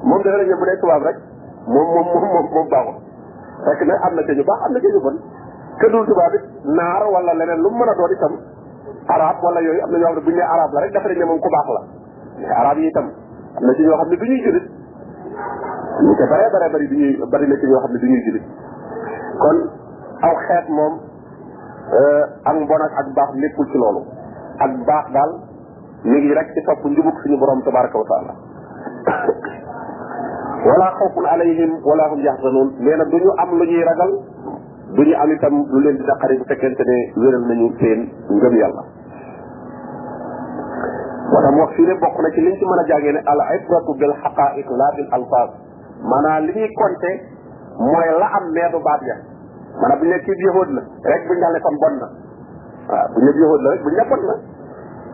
moom 0.10 0.22
dafa 0.26 0.38
ne 0.38 0.44
bu 0.60 0.66
dee 0.70 0.78
tubaab 0.84 1.02
rek 1.10 1.18
moom 1.66 1.88
moom 2.06 2.26
moom 2.54 2.68
baaxul 2.70 2.96
fekk 3.66 3.82
na 3.90 3.94
am 4.06 4.14
na 4.14 4.22
ca 4.28 4.34
ñu 4.38 4.44
baax 4.52 4.60
am 4.68 4.72
na 4.72 4.80
ca 4.80 4.88
ñu 4.94 5.02
bon 5.08 5.18
ke 5.82 5.88
dul 5.94 6.06
tubaab 6.12 6.34
naar 6.78 7.04
wala 7.16 7.34
leneen 7.34 7.62
lu 7.66 7.70
mën 7.80 7.90
a 7.90 7.96
doon 8.00 8.12
itam 8.18 8.34
arab 9.16 9.42
wala 9.48 9.62
yooyu 9.68 9.82
am 9.84 9.90
na 9.92 9.98
ñoo 10.04 10.12
xam 10.12 10.14
ne 10.16 10.22
bu 10.26 10.30
ñu 10.30 10.36
nee 10.36 10.46
arab 10.56 10.74
la 10.74 10.80
rek 10.82 11.24
moom 11.26 11.40
ku 11.46 11.50
baax 11.58 11.68
la 11.78 11.82
mais 12.38 12.52
arab 12.62 12.78
yi 12.78 12.86
itam 12.94 13.08
xam 13.56 13.66
ne 13.66 13.72
du 13.78 13.82
ñuy 13.82 14.42
julit 14.46 14.68
ñu 16.04 16.12
te 16.18 16.26
bare 16.32 16.48
bare 16.54 16.68
bari 16.74 16.88
du 16.92 16.96
ñuy 17.00 17.16
bari 17.34 17.48
na 17.52 17.58
ci 17.62 17.66
ñoo 17.70 17.80
xam 17.84 17.92
ne 17.92 17.98
du 17.98 18.06
ñuy 18.12 18.22
jullit 18.24 18.44
kon 19.42 19.58
aw 20.28 20.36
xeet 20.48 20.68
moom 20.78 20.94
euh, 22.00 22.24
ak 22.46 22.56
mbon 22.66 22.82
ak 22.88 22.94
baax 23.16 23.30
nekkul 23.42 23.66
ci 23.72 23.78
loolu 23.82 24.02
ak 24.66 24.72
baax 24.90 25.06
daal 25.16 25.32
mi 26.06 26.20
ngi 26.22 26.34
rek 26.38 26.52
ci 26.54 26.62
topp 26.68 26.86
njubug 26.86 27.16
suñu 27.24 27.38
borom 27.40 27.64
tabaraka 27.66 27.98
wa 27.98 28.04
taala 28.12 28.34
wala 30.70 30.88
xawfun 31.00 31.26
alayhim 31.26 31.72
wala 31.86 32.10
hum 32.14 32.20
yaxzanuun 32.26 32.70
nee 32.80 32.96
na 32.98 33.04
du 33.06 33.16
ñu 33.18 33.32
am 33.44 33.50
lu 33.58 33.66
ñuy 33.66 33.84
ragal 33.90 34.12
du 34.98 35.02
ñu 35.08 35.16
am 35.24 35.32
itam 35.38 35.56
lu 35.72 35.80
leen 35.86 35.98
di 35.98 36.04
naqari 36.06 36.38
bu 36.38 36.44
fekkente 36.52 36.84
ne 36.92 36.98
wéral 37.22 37.44
nañu 37.50 37.72
seen 37.82 38.10
ngëm 38.30 38.56
yàlla 38.62 38.84
moo 41.32 41.42
tax 41.44 41.52
moo 41.56 41.68
fii 41.76 41.88
ne 41.88 41.94
bokk 42.02 42.20
na 42.24 42.30
ci 42.36 42.42
liñ 42.42 42.56
ci 42.60 42.66
mën 42.66 42.80
a 42.82 42.86
jàngee 42.92 43.12
ne 43.18 43.22
al 43.34 43.40
ibratu 43.58 43.98
bil 44.00 44.14
xaqaiq 44.24 44.70
la 44.82 44.92
bil 44.96 45.08
alfaaz 45.18 45.66
maanaam 46.06 46.46
li 46.48 46.54
ñuy 46.58 46.70
compter 46.82 47.16
mooy 47.80 48.10
la 48.22 48.28
am 48.38 48.46
meedu 48.58 48.78
baat 48.88 49.02
ya 49.10 49.16
maanaam 49.82 50.00
bu 50.00 50.06
ñu 50.06 50.12
ne 50.16 50.20
kii 50.26 50.38
yahood 50.46 50.70
la 50.78 50.82
rek 51.12 51.24
bu 51.28 51.34
ñu 51.34 51.40
ne 51.54 51.60
bon 51.74 51.96
na 52.02 52.08
waaw 52.90 53.08
bu 53.14 53.20
ñu 53.22 53.32
ne 53.32 53.62
la 53.66 53.70
rek 53.74 53.82
bu 53.84 53.90
ñu 53.90 53.96
ne 53.96 54.06
bon 54.12 54.24
na 54.30 54.34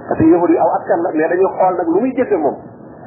parce 0.07 0.17
que 0.19 0.25
yahood 0.27 0.49
yi 0.51 0.57
aw 0.59 0.69
askan 0.79 0.99
la 1.01 1.11
mais 1.15 1.27
dañuy 1.31 1.47
xool 1.55 1.75
nag 1.79 1.87
lu 1.87 1.99
muy 2.03 2.11
jëfe 2.13 2.35
moom 2.35 2.55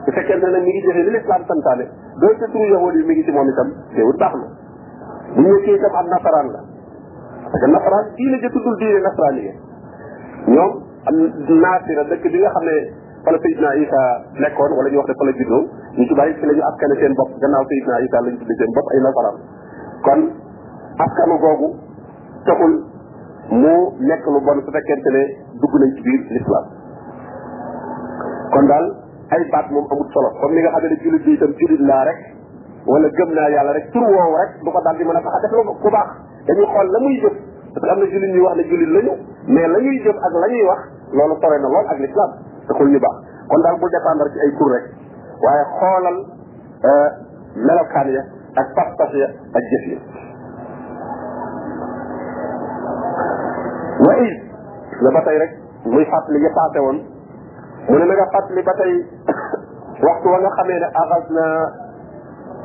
bu 0.06 0.10
fekkee 0.16 0.36
ne 0.40 0.46
nag 0.48 0.62
mi 0.64 0.70
ngi 0.72 0.80
jëfe 0.86 1.02
li 1.04 1.10
lislaam 1.12 1.42
santaane 1.46 1.84
doon 2.20 2.36
te 2.40 2.44
turu 2.50 2.66
yahood 2.72 2.94
yi 2.96 3.04
mi 3.04 3.14
ngi 3.14 3.24
ci 3.24 3.32
moom 3.32 3.48
itam 3.52 3.68
teewul 3.92 4.16
baax 4.16 4.32
na 4.40 4.46
bu 5.36 5.40
ñu 5.42 5.56
ne 5.60 5.72
itam 5.76 5.94
am 6.00 6.08
nasaraan 6.08 6.48
la 6.56 6.60
parce 7.44 7.60
que 7.60 7.66
nasaraan 7.76 8.06
diine 8.16 8.36
ja 8.40 8.48
tuddul 8.48 8.76
diine 8.80 9.00
nasaraan 9.04 9.36
yi 9.44 9.50
ñoom 10.56 10.72
am 11.04 11.16
naasira 11.60 12.04
dëkk 12.08 12.24
bi 12.32 12.38
nga 12.40 12.50
xam 12.56 12.64
ne 12.64 12.74
fa 13.26 13.34
la 13.34 13.42
Seydina 13.42 13.70
Isa 13.82 14.02
nekkoon 14.38 14.70
wala 14.78 14.86
ñu 14.94 15.02
wax 15.02 15.08
ne 15.10 15.16
fa 15.18 15.26
la 15.26 15.34
ñu 15.98 16.04
ci 16.06 16.14
bari 16.14 16.30
ci 16.38 16.46
la 16.46 16.54
ñu 16.54 16.60
askane 16.62 16.94
seen 17.02 17.12
bopp 17.18 17.32
gannaaw 17.42 17.64
Seydina 17.70 17.98
Isa 18.06 18.18
lañ 18.22 18.34
tudde 18.38 18.54
seen 18.60 18.70
bopp 18.70 18.86
ay 18.86 19.00
nasaraan 19.02 19.34
googu 21.42 21.68
taxul 22.46 22.74
mu 23.50 23.74
nekk 24.06 24.22
lu 24.30 24.38
bon 24.46 24.62
su 24.62 24.70
ne 24.70 25.22
dugg 25.58 25.74
nañ 25.82 25.90
ci 25.94 26.02
biir 26.02 26.22
daal 28.70 28.86
ay 29.34 29.42
baat 29.50 29.70
moom 29.74 29.86
amul 29.90 30.06
solo 30.14 30.30
comme 30.40 30.54
ni 30.54 30.60
nga 30.62 30.70
xam 30.70 30.82
ne 30.86 30.96
jullit 31.02 31.80
laa 31.82 32.04
rek 32.06 32.18
wala 32.86 33.08
gëm 33.10 33.30
naa 33.34 33.50
yàlla 33.50 33.72
rek 33.74 33.90
tur 33.90 34.02
woowu 34.06 34.36
rek 34.38 34.50
du 34.62 34.70
ko 34.70 34.80
daal 34.86 34.96
di 34.96 35.02
mën 35.04 35.16
a 35.16 35.20
tax 35.20 35.34
a 35.34 35.38
def 35.42 35.50
lu 35.50 35.62
ku 35.82 35.88
baax 35.90 36.08
dañuy 36.46 36.64
xool 36.74 36.88
la 36.94 37.00
muy 37.02 37.16
jëf 37.18 37.34
parce 37.74 37.88
am 37.92 37.98
na 37.98 38.04
jullit 38.06 38.30
ñuy 38.34 38.42
wax 38.46 38.54
ne 38.56 38.62
jullit 38.70 38.88
lañu 38.94 39.16
mais 39.50 39.66
la 39.66 39.78
ñuy 39.82 39.98
jëf 40.06 40.14
ak 40.14 40.30
la 40.42 40.46
ñuy 40.54 40.62
wax 40.70 40.78
loolu 41.12 41.34
sore 41.42 41.58
na 41.58 41.66
lool 41.68 41.86
ak 41.90 41.98
l'islam 41.98 42.30
taxul 42.66 42.88
ñu 42.92 42.98
baax 43.02 43.16
kon 43.50 43.60
daal 43.64 43.76
bu 43.80 43.86
dépendre 43.94 44.26
ci 44.34 44.38
ay 44.44 44.50
tur 44.58 44.70
rek 44.74 44.84
waaye 45.44 45.64
xoolal 45.78 46.16
euh, 46.90 47.08
melokaan 47.66 48.08
ya 48.14 48.22
ak 48.62 48.66
pas-pas 48.78 49.10
ya 49.20 49.28
ak 49.58 49.64
jëf 49.72 49.84
ya 49.94 49.98
wa 54.06 54.12
is 54.26 54.36
la 55.02 55.10
ba 55.16 55.20
tey 55.28 55.38
rek 55.42 55.52
muy 55.94 56.04
fàttali 56.12 56.40
ya 56.44 56.50
paase 56.58 56.78
woon 56.86 56.98
mu 57.88 57.96
ne 58.00 58.04
na 58.10 58.14
nga 58.18 58.28
fàttali 58.34 58.62
ba 58.68 58.74
tey 58.82 58.92
waxtu 60.08 60.26
wa 60.34 60.38
nga 60.44 60.50
xamee 60.58 60.78
ne 60.82 60.88
axas 61.02 61.26
naa 61.30 61.60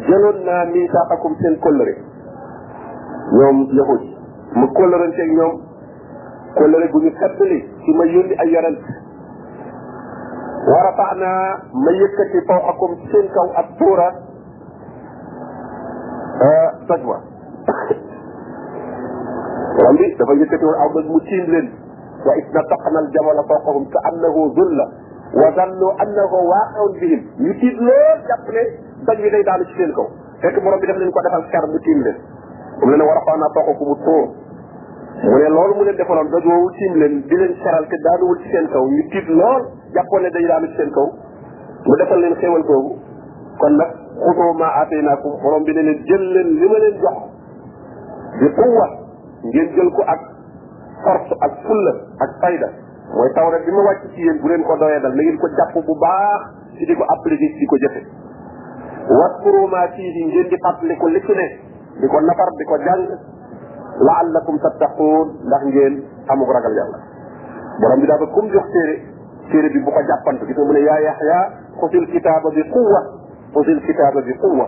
jëloon 0.10 0.38
naa 0.46 0.66
miisaaxakum 0.66 1.36
seen 1.42 1.56
kóllëre 1.68 1.96
ñoom 3.40 3.58
yahud 3.80 4.04
mu 4.60 4.66
kóllëranteeg 4.80 5.32
ñoom 5.38 5.56
kóllëre 6.58 6.88
gu 6.92 6.98
ñu 7.06 7.12
fettali 7.20 7.60
ci 7.84 7.92
ma 7.98 8.06
yónni 8.06 8.36
ay 8.42 8.50
yonent 8.56 8.84
ورفعنا 10.72 11.34
ما 11.86 11.92
يكفي 12.04 12.40
فوقكم 12.48 12.96
تلك 13.14 13.34
الطورة 13.60 14.10
فجوة 16.90 17.18
رمي 19.88 20.08
دفا 20.20 20.32
يكفي 20.34 20.56
الأرض 20.66 20.98
المتين 20.98 21.46
لن 21.56 21.74
وإذ 22.26 22.46
نطقنا 22.56 23.00
الجمل 23.00 23.38
فوقهم 23.50 23.86
كأنه 23.96 24.36
ذل 24.58 24.80
وظنوا 25.48 25.94
أنه 26.04 26.34
واقع 26.34 26.82
بهم 27.02 27.22
يتيد 27.48 27.74
لون 27.82 28.18
جبلي 28.30 28.64
بجوة 29.08 29.30
دي 29.32 29.42
دعني 29.44 29.64
تلكو 29.80 30.06
فك 30.44 30.64
مرم 30.64 30.80
بدم 30.80 30.96
لنكو 30.96 31.20
دفا 31.26 31.48
سكار 31.48 31.64
متين 31.74 31.98
لن 32.04 32.16
ومننا 32.84 33.04
ورفعنا 33.04 33.46
فوقكم 33.56 33.86
الطور 33.98 34.28
مولي 35.24 35.48
لول 35.48 35.76
مولي 35.76 35.92
دفا 35.92 36.14
لن 36.14 36.28
دجوة 36.36 36.58
وتين 36.66 36.94
لن 37.04 37.14
دلن 37.30 37.56
شرال 37.64 37.86
كدادو 37.94 38.26
وتين 38.32 38.68
كو 38.74 38.84
يتيد 39.00 39.30
لون 39.38 39.81
jàppoon 39.96 40.22
ne 40.24 40.30
dañu 40.36 40.48
daanu 40.52 40.68
seen 40.76 40.90
kaw 40.98 41.08
mu 41.88 41.96
defal 42.02 42.20
leen 42.24 42.36
xéewal 42.42 42.64
googu 42.64 42.96
kon 43.62 43.74
nag 43.82 43.92
xutoo 44.26 44.54
maa 44.60 44.74
aatee 44.82 45.02
naa 45.08 45.18
ko 45.24 45.34
borom 45.44 45.64
bi 45.68 45.74
ne 45.78 45.82
leen 45.88 46.00
jël 46.10 46.24
leen 46.36 46.50
li 46.62 46.68
ma 46.72 46.80
leen 46.84 46.98
jox 47.02 47.18
di 48.42 48.48
quwwa 48.60 48.88
ngeen 49.52 49.70
jël 49.78 49.90
ko 49.92 50.02
ak 50.16 50.22
force 51.06 51.34
ak 51.48 51.52
fulla 51.66 51.94
ak 52.26 52.32
fayda 52.44 52.70
mooy 53.16 53.32
tawrat 53.38 53.66
bi 53.68 53.72
ma 53.78 53.84
wàcc 53.90 54.10
ci 54.16 54.22
yéen 54.26 54.40
bu 54.42 54.48
leen 54.54 54.64
ko 54.70 54.78
doyee 54.84 55.02
dal 55.06 55.16
na 55.16 55.22
ngeen 55.24 55.38
ko 55.44 55.48
jàpp 55.60 55.82
bu 55.90 55.94
baax 56.00 56.42
ci 56.78 56.86
di 56.92 56.96
ko 56.96 57.04
appliquer 57.16 57.52
ci 57.60 57.66
ko 57.66 57.76
jëfe 57.86 58.02
waskuru 59.22 59.68
maa 59.68 59.88
fiihi 59.98 60.26
ngeen 60.32 60.48
di 60.54 60.58
fàttaliku 60.68 61.08
li 61.16 61.22
ci 61.28 61.34
ne 61.42 61.48
di 62.02 62.08
ko 62.08 62.20
nafar 62.22 62.50
di 62.58 62.64
ko 62.72 62.78
jàng 62.86 63.06
laallakum 64.08 64.58
tattaquun 64.68 65.36
ndax 65.50 65.64
ngeen 65.74 65.96
amuk 66.36 66.48
ragal 66.58 66.74
yàlla 66.84 67.00
borom 67.82 68.00
bi 68.02 68.06
daa 68.08 68.18
ba 68.18 68.28
kum 68.36 68.48
jox 68.56 68.66
téere 68.78 69.11
téere 69.52 69.70
bi 69.76 69.80
bu 69.86 69.92
ko 69.92 70.00
jàppante 70.08 70.46
gis 70.48 70.56
nga 70.58 70.64
mu 70.66 70.72
ne 70.76 70.80
yaa 70.88 71.00
yaxya 71.06 71.40
xusil 71.80 72.08
kitaaba 72.16 72.50
bi 72.56 72.64
quwa 72.74 73.02
xusil 73.56 73.80
kitaaba 73.88 74.22
bi 74.28 74.34
quwa 74.44 74.68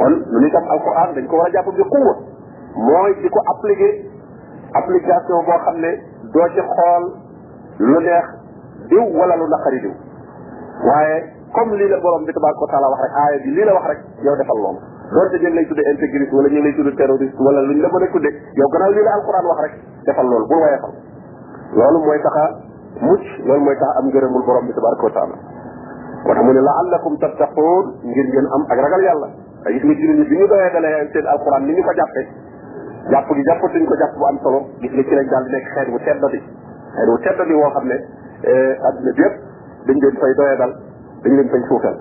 kon 0.00 0.12
lu 0.32 0.38
ñu 0.44 0.48
tam 0.54 0.64
alquran 0.74 1.14
dañ 1.16 1.26
ko 1.32 1.36
war 1.40 1.46
a 1.46 1.50
jàpp 1.56 1.72
bi 1.76 1.82
quwa 1.94 2.14
mooy 2.88 3.12
di 3.24 3.28
ko 3.32 3.40
appliquer 3.56 3.92
application 4.80 5.42
boo 5.48 5.58
xam 5.64 5.76
ne 5.84 5.90
doo 6.34 6.48
ci 6.54 6.60
xool 6.70 7.10
lu 7.88 7.98
neex 8.00 8.26
diw 8.92 9.04
wala 9.16 9.34
lu 9.40 9.48
naqari 9.56 9.80
diw 9.86 9.94
waaye 10.86 11.16
comme 11.56 11.74
lii 11.80 11.88
la 11.88 11.98
borom 12.04 12.24
bi 12.28 12.32
tabaraka 12.36 12.60
wa 12.60 12.68
taala 12.72 12.88
wax 12.92 13.00
rek 13.06 13.12
aaya 13.24 13.38
bi 13.44 13.50
lii 13.56 13.64
la 13.64 13.72
wax 13.80 13.86
rek 13.92 14.00
yow 14.26 14.36
defal 14.36 14.60
loolu 14.60 14.78
doonte 15.08 15.36
ñu 15.40 15.48
ngi 15.56 16.28
wala 16.36 16.48
ñu 16.48 16.60
ngi 16.60 17.32
wala 17.40 17.60
luñ 17.62 17.78
la 17.80 17.88
mën 17.88 18.04
a 18.04 18.08
tuddee 18.12 18.34
yow 18.60 18.68
gannaaw 18.68 18.92
lii 18.92 19.04
la 19.04 19.54
rek 19.62 19.72
defal 20.06 20.26
loolu 20.26 20.46
bul 20.46 20.58
wayefal 20.58 21.96
mooy 22.04 22.20
taxa 22.22 22.65
مش 23.02 23.40
لول 23.40 23.60
موي 23.60 23.74
تخ 23.76 23.96
ام 24.00 24.08
غيرمول 24.10 24.46
بروم 24.46 24.66
بي 24.66 24.72
وتعالى 25.04 25.34
وانا 26.28 26.42
من 26.42 26.54
لعلكم 26.54 27.16
تتقون 27.16 27.84
غير 28.04 28.26
ين 28.34 28.46
ام 28.56 28.62
اك 28.72 28.78
رغال 28.84 29.02
يالا 29.04 29.28
اي 29.66 29.80
سمي 29.80 29.94
جيني 29.94 30.12
بي 30.12 30.16
ني 30.20 30.26
دوي 30.48 30.68
دا 30.74 30.80
لاي 30.80 31.02
ان 31.02 31.08
سيد 31.12 31.26
القران 31.26 31.62
ني 31.66 31.72
نكو 31.80 31.92
جابي 32.00 32.22
جابو 33.12 33.32
دي 33.34 33.42
جابو 33.48 33.66
تي 33.72 33.78
نكو 33.84 33.94
جابو 34.00 34.24
ام 34.30 34.36
سولو 34.44 34.58
غيس 34.60 34.92
لي 34.92 35.02
سي 35.02 35.14
لا 35.14 35.20
نيك 35.52 35.64
خير 35.74 35.86
بو 35.92 35.98
تيدو 35.98 36.28
دي 36.32 36.40
خير 36.96 37.06
بو 37.12 37.16
تيدو 37.24 37.42
دي 37.48 37.54
و 37.54 37.70
خا 37.74 37.80
مني 37.84 37.98
ا 37.98 37.98
ادنا 38.88 39.10
بيب 39.18 39.32
دنج 39.86 40.02
دين 40.04 40.14
فاي 40.20 40.32
دوي 40.38 40.52
دال 40.60 40.72
دنج 41.24 41.36
دين 41.40 41.48
فاي 41.52 41.60
فوتال 41.70 41.96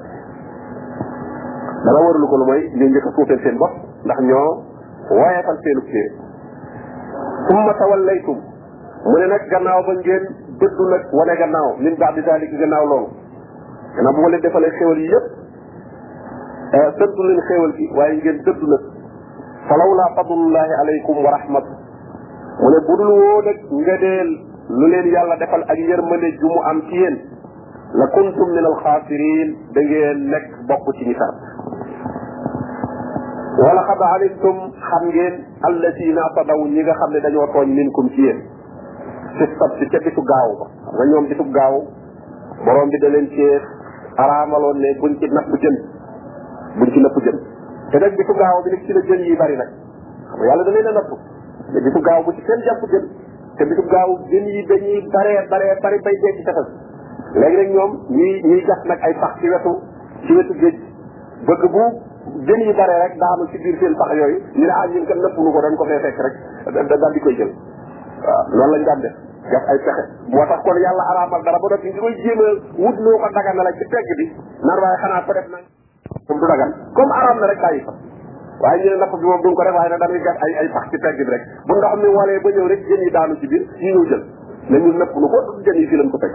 دا 1.85 1.91
لا 9.35 9.41
ورلو 9.83 9.83
كول 9.85 10.03
dëddu 10.59 10.83
nag 10.91 11.03
wane 11.11 11.35
gannaaw 11.39 11.67
min 11.85 11.95
baax 11.99 12.15
di 12.15 12.21
daalik 12.27 12.49
gannaaw 12.51 12.85
loolu 12.91 13.09
gannaaw 13.97 14.13
bu 14.15 14.21
ma 14.25 14.29
leen 14.33 14.41
defalee 14.45 14.71
xéwal 14.77 14.99
yi 15.03 15.07
yëpp 15.11 16.97
dëddu 16.99 17.21
leen 17.29 17.41
xéwal 17.49 17.71
gi 17.79 17.85
waaye 17.97 18.15
ngeen 18.21 18.39
dëddu 18.47 18.65
nag 18.73 18.83
falaw 19.69 19.91
laa 19.99 20.13
fadlullahi 20.19 20.73
alaykum 20.81 21.17
wa 21.25 21.31
rahmat 21.37 21.65
mu 22.61 22.67
ne 22.75 22.79
budul 22.89 23.11
woo 23.19 23.41
nag 23.47 23.59
ngëneel 23.81 24.29
lu 24.81 24.85
leen 24.93 25.07
yàlla 25.15 25.35
defal 25.43 25.63
ak 25.69 25.77
yërmande 25.89 26.29
ju 26.39 26.47
mu 26.55 26.61
am 26.71 26.79
ci 26.89 26.95
yéen 27.01 27.17
la 27.99 28.05
kuntum 28.15 28.49
min 28.55 28.65
al 28.71 28.77
xaasirin 28.83 29.49
da 29.75 29.81
ngeen 29.89 30.19
nekk 30.33 30.45
bokk 30.71 30.85
ci 30.97 31.03
ñi 31.09 31.15
sart 31.19 31.37
wala 33.65 33.83
xad 33.89 34.01
alimtum 34.15 34.57
xam 34.87 35.03
ngeen 35.11 35.35
allatina 35.69 36.23
tadaw 36.35 36.61
ñi 36.71 36.81
nga 36.83 36.93
xam 37.01 37.11
ne 37.13 37.19
dañoo 37.27 37.47
tooñ 37.53 37.69
minkum 37.75 38.07
ci 38.15 38.21
yéen 38.29 38.43
ci 39.35 39.55
sab 39.59 39.73
bi 39.79 39.87
ca 39.91 39.97
bisu 40.03 40.21
gaaw 40.31 40.49
ba 40.61 40.65
xam 40.65 40.93
nga 40.99 41.05
ñoom 41.11 41.25
bisu 41.29 41.43
gaaw 41.55 41.75
borom 42.67 42.87
bi 42.93 42.97
de 43.03 43.09
leen 43.15 43.27
cee 43.35 43.59
araamaloon 44.23 44.77
ne 44.85 44.93
buñ 45.01 45.17
ci 45.21 45.27
napp 45.37 45.51
jën 45.63 45.75
buñ 46.79 46.91
ci 46.95 46.99
napp 47.03 47.17
jën 47.25 47.39
te 47.91 47.97
nag 48.03 48.15
bisu 48.19 48.31
gaaw 48.41 48.63
bi 48.65 48.69
nag 48.75 48.83
ci 48.87 48.93
la 48.97 49.01
jën 49.09 49.35
bari 49.43 49.55
nag 49.57 49.71
yàlla 50.47 50.63
da 50.63 50.71
leen 50.77 50.87
a 50.87 50.91
napp 50.91 51.11
te 51.75 51.79
bisu 51.87 51.99
gaaw 52.09 52.23
bu 52.27 52.31
ci 52.39 52.43
seen 52.47 52.61
jàpp 52.69 52.81
jën 52.93 53.07
te 53.59 53.65
bisu 53.73 53.83
gaaw 53.91 54.15
jën 54.31 54.45
yi 54.53 54.65
dañuy 54.71 55.01
baree 55.11 55.45
baree 55.51 55.75
bari 55.83 55.99
bay 56.07 56.19
dee 56.23 56.33
ci 56.39 56.43
tefes 56.43 56.69
léegi 57.41 57.55
nag 57.61 57.69
ñoom 57.75 57.99
ñuy 58.15 58.41
ñuy 58.47 58.63
gas 58.71 58.83
nag 58.93 58.99
ay 59.09 59.15
pax 59.23 59.39
ci 59.41 59.49
wetu 59.55 59.75
ci 60.25 60.33
wetu 60.39 60.53
géej 60.63 60.79
bëgg 61.49 61.69
bu 61.75 61.83
jën 62.47 62.61
yi 62.71 62.73
bare 62.79 62.95
rek 63.03 63.17
daanu 63.19 63.47
ci 63.51 63.57
biir 63.65 63.75
seen 63.83 63.97
pax 63.99 64.13
yooyu 64.21 64.39
ñu 64.55 64.63
ne 64.65 64.71
ah 64.79 64.87
ñun 64.87 65.03
kat 65.05 65.17
nëpp 65.25 65.37
nu 65.37 65.51
ko 65.51 65.59
dañ 65.67 65.75
ko 65.75 65.83
fee 65.91 65.99
fekk 66.07 66.19
rek 66.23 66.87
daal 66.93 67.11
di 67.13 67.19
koy 67.19 67.35
jël 67.35 67.51
waaw 67.51 68.47
loolu 68.57 68.71
lañ 68.79 68.83
daan 68.89 69.01
def 69.05 69.24
def 69.49 69.63
ay 69.69 69.77
pexe 69.85 70.03
moo 70.31 70.43
tax 70.49 70.59
kon 70.65 70.75
yàlla 70.81 71.03
araamal 71.11 71.41
dara 71.45 71.59
ba 71.63 71.67
noppi 71.73 71.91
ñu 71.93 71.99
koy 72.01 72.15
jéem 72.21 72.41
a 72.45 72.49
wut 72.81 72.97
loo 73.05 73.17
ko 73.21 73.27
dagan 73.37 73.61
la 73.61 73.71
ci 73.77 73.85
pegg 73.91 74.07
bi 74.19 74.25
nar 74.65 74.79
waaye 74.83 74.97
xanaa 75.03 75.21
peut 75.27 75.37
être 75.37 75.51
nag 75.53 75.65
du 76.25 76.47
dagan 76.51 76.71
comme 76.97 77.11
araam 77.19 77.37
na 77.39 77.45
rek 77.51 77.59
bàyyi 77.61 77.81
fa 77.85 77.93
waaye 78.65 78.81
ñu 78.81 78.89
ne 78.89 78.97
napp 79.03 79.13
bi 79.19 79.23
moom 79.25 79.41
duñ 79.45 79.53
ko 79.53 79.61
rek 79.67 79.75
waaye 79.77 79.89
nag 79.93 79.99
dañuy 80.01 80.21
gas 80.25 80.37
ay 80.47 80.53
ay 80.61 80.69
pax 80.73 80.85
ci 80.91 80.97
pegg 81.05 81.17
bi 81.21 81.29
rek 81.29 81.43
bu 81.67 81.73
ndox 81.77 81.93
mi 82.01 82.07
walee 82.17 82.39
ba 82.41 82.49
ñëw 82.55 82.67
rek 82.73 82.81
jën 82.89 83.01
yi 83.05 83.11
daanu 83.11 83.35
ci 83.39 83.47
biir 83.47 83.63
ñu 83.81 83.91
ñëw 83.93 84.05
jël 84.09 84.23
ne 84.69 84.77
nëpp 84.79 85.13
nu 85.15 85.27
ko 85.29 85.39
jën 85.61 85.77
yi 85.81 85.85
fi 85.89 85.95
ko 86.09 86.17
teg 86.17 86.33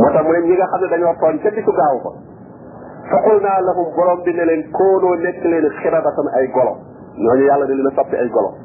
moo 0.00 0.10
tax 0.16 0.24
mu 0.24 0.32
ne 0.32 0.40
ñi 0.46 0.54
nga 0.56 0.66
xam 0.72 0.80
ne 0.80 0.86
dañoo 0.88 1.14
toon 1.20 1.36
ca 1.38 1.50
bisu 1.50 1.70
gaaw 1.72 1.98
ko 2.00 2.10
faqul 3.10 3.38
naa 3.44 3.60
la 3.60 3.66
lahum 3.68 3.92
borom 3.94 4.22
bi 4.24 4.32
ne 4.32 4.44
leen 4.44 4.70
koonoo 4.70 5.16
nekk 5.16 5.44
leen 5.44 5.68
xirabatan 5.80 6.28
ay 6.36 6.48
golo 6.48 6.80
ñooñu 7.18 7.44
yàlla 7.44 7.66
da 7.66 7.74
leen 7.74 7.88
a 7.88 7.90
soppi 8.00 8.16
ay 8.16 8.28
golo 8.30 8.61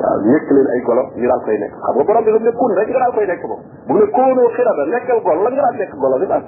waaw 0.00 0.16
nekk 0.22 0.50
leen 0.50 0.66
ay 0.74 0.80
golo 0.86 1.02
ñu 1.16 1.26
daal 1.28 1.42
koy 1.46 1.58
nekk 1.62 1.74
xam 1.74 1.80
nga 1.98 2.04
borom 2.08 2.24
bi 2.24 2.30
la 2.34 2.40
mu 2.40 2.66
rek 2.78 2.88
nga 2.90 2.98
daal 3.02 3.14
koy 3.16 3.26
nekk 3.26 3.42
moom 3.48 3.60
bu 3.86 3.92
mu 3.94 3.98
ne 4.02 4.06
koonoo 4.16 4.50
xirada 4.54 4.82
nekkal 4.94 5.20
golo 5.26 5.42
la 5.44 5.50
nga 5.54 5.62
daal 5.62 5.76
nekk 5.78 5.92
golo 6.02 6.16
bi 6.22 6.26
daal 6.26 6.44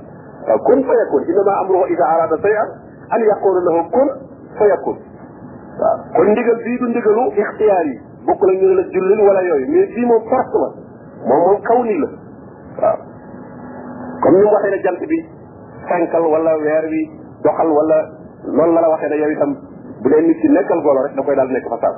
waaw 0.49 0.59
kun 0.67 0.81
fa 0.89 0.93
yakun 1.01 1.23
innama 1.31 1.53
amruhu 1.63 1.85
ida 1.95 2.05
arada 2.15 2.37
sayan 2.43 2.69
an 3.15 3.21
yi 3.21 3.29
bokk 8.27 8.43
la 8.45 8.53
ñu 8.59 8.67
ne 8.69 8.75
la 8.75 8.83
jullil 8.91 9.21
wala 9.23 9.41
yooyu 9.43 9.67
mais 9.71 9.87
bii 9.95 10.05
moom 10.07 10.23
force 10.29 10.53
la 10.63 10.69
moom 11.29 11.41
moom 11.47 11.61
kaw 11.63 11.83
nii 11.85 11.99
la 12.03 12.09
waaw 16.21 16.31
wala 16.35 16.53
weer 16.63 16.85
wi 16.91 17.03
doxal 17.45 17.69
wala 17.71 17.99
loolu 18.47 18.73
la 18.75 18.81
la 18.81 18.89
waxee 18.89 19.09
ne 19.09 19.15
yow 19.23 19.31
itam 19.31 19.53
bu 20.03 20.09
dee 20.11 20.21
nit 20.27 20.39
ki 20.43 20.49
nekkal 20.49 20.83
golo 20.83 21.03
rek 21.07 21.15
da 21.15 21.23
koy 21.23 21.37
daal 21.37 21.47
nekk 21.53 21.69
fa 21.71 21.79
sax 21.87 21.97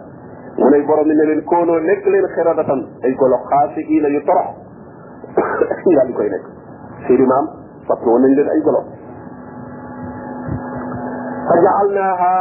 mu 0.61 0.67
ne 0.73 0.79
borom 0.87 1.07
ne 1.09 1.15
leen 1.19 1.41
koonoo 1.51 1.79
nekk 1.89 2.05
leen 2.13 2.27
xiradatan 2.35 2.81
ay 3.07 3.13
ko 3.21 3.25
lo 3.33 3.37
xaasi 3.51 3.81
ii 3.95 4.01
la 4.05 4.09
yu 4.15 4.21
torox 4.29 4.49
daal 5.95 6.07
di 6.07 6.13
koy 6.19 6.29
nekk 6.33 6.45
seeni 7.07 7.27
maam 7.33 7.47
fat 7.89 8.01
woon 8.07 8.23
nañ 8.25 8.33
leen 8.39 8.49
ay 8.55 8.61
golo 8.67 8.81
fa 11.49 11.55
jaalnaaha 11.67 12.33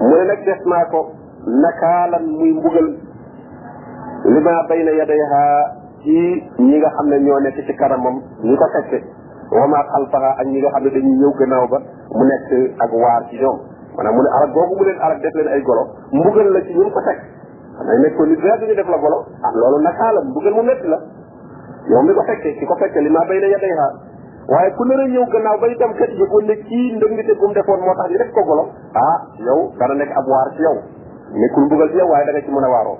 mu 0.00 0.10
ne 0.14 0.24
nag 0.30 0.44
def 0.48 0.62
naa 0.72 0.84
ko 0.94 1.00
nakaalan 1.64 2.24
muy 2.38 2.52
mbugal 2.54 2.88
li 4.32 4.40
maa 4.46 4.62
bayna 4.70 4.92
yadayha 5.00 5.42
ci 6.04 6.16
ñi 6.66 6.76
nga 6.78 6.90
xam 6.96 7.06
ne 7.10 7.16
ñoo 7.26 7.40
nekk 7.40 7.66
ci 7.66 7.74
kanamam 7.80 8.22
ñi 8.46 8.56
ko 8.56 8.66
fekke 8.76 8.98
wa 9.58 9.66
maa 9.66 9.84
xalfaha 9.90 10.30
ak 10.38 10.46
ñi 10.46 10.60
nga 10.60 10.70
xam 10.70 10.82
ne 10.84 10.90
dañuy 10.94 11.18
ñëw 11.18 11.32
gannaaw 11.38 11.64
ba 11.68 11.78
mu 12.14 12.24
nekk 12.30 12.50
ak 12.78 12.90
waar 12.92 13.22
ci 13.30 13.34
ñoom 13.42 13.58
maanaam 13.96 14.14
mu 14.16 14.22
ne 14.22 14.28
arab 14.38 14.50
googu 14.54 14.74
mu 14.78 14.84
leen 14.86 15.00
arab 15.02 15.18
def 15.22 15.34
leen 15.34 15.48
ay 15.54 15.62
golo 15.62 15.98
mbugal 16.18 16.48
la 16.52 16.60
ci 16.66 16.72
ñun 16.74 16.90
ko 16.90 17.00
teg 17.06 17.18
xam 17.78 17.86
nañ 17.88 17.98
nekk 18.04 18.16
ko 18.18 18.24
nit 18.26 18.42
weer 18.42 18.58
ñu 18.68 18.74
def 18.74 18.88
la 18.90 18.96
bolo 18.98 19.18
ah 19.42 19.52
loolu 19.54 19.78
nakaa 19.84 20.12
la 20.12 20.20
mbugal 20.26 20.54
mu 20.54 20.62
métti 20.62 20.88
la 20.88 20.98
yow 21.90 22.02
mi 22.06 22.12
ko 22.14 22.22
fekkee 22.30 22.54
ki 22.58 22.64
ko 22.66 22.74
fekkee 22.82 23.00
li 23.04 23.10
maa 23.14 23.24
bay 23.28 23.38
na 23.40 23.46
yadayha 23.54 23.86
waaye 24.50 24.70
ku 24.74 24.84
nar 24.90 25.00
a 25.00 25.06
ñëw 25.06 25.24
gannaaw 25.34 25.58
bay 25.60 25.74
dem 25.76 25.94
kat 25.94 26.10
yëg 26.18 26.32
ne 26.50 26.54
kii 26.66 26.96
ndëngite 26.98 27.34
bu 27.38 27.46
mu 27.46 27.52
defoon 27.54 27.78
moo 27.80 27.94
tax 27.94 28.10
ñu 28.10 28.16
def 28.18 28.32
ko 28.34 28.42
golo 28.42 28.64
ah 28.94 29.18
yow 29.38 29.58
dana 29.78 29.94
nekk 29.94 30.10
ab 30.20 30.26
waar 30.28 30.50
ci 30.56 30.62
yow 30.62 30.76
nekkul 31.42 31.64
mbugal 31.66 31.90
ci 31.90 31.96
yow 32.02 32.08
da 32.10 32.42
ci 32.42 32.50
mën 32.50 32.64
a 32.64 32.68
waaroo 32.74 32.96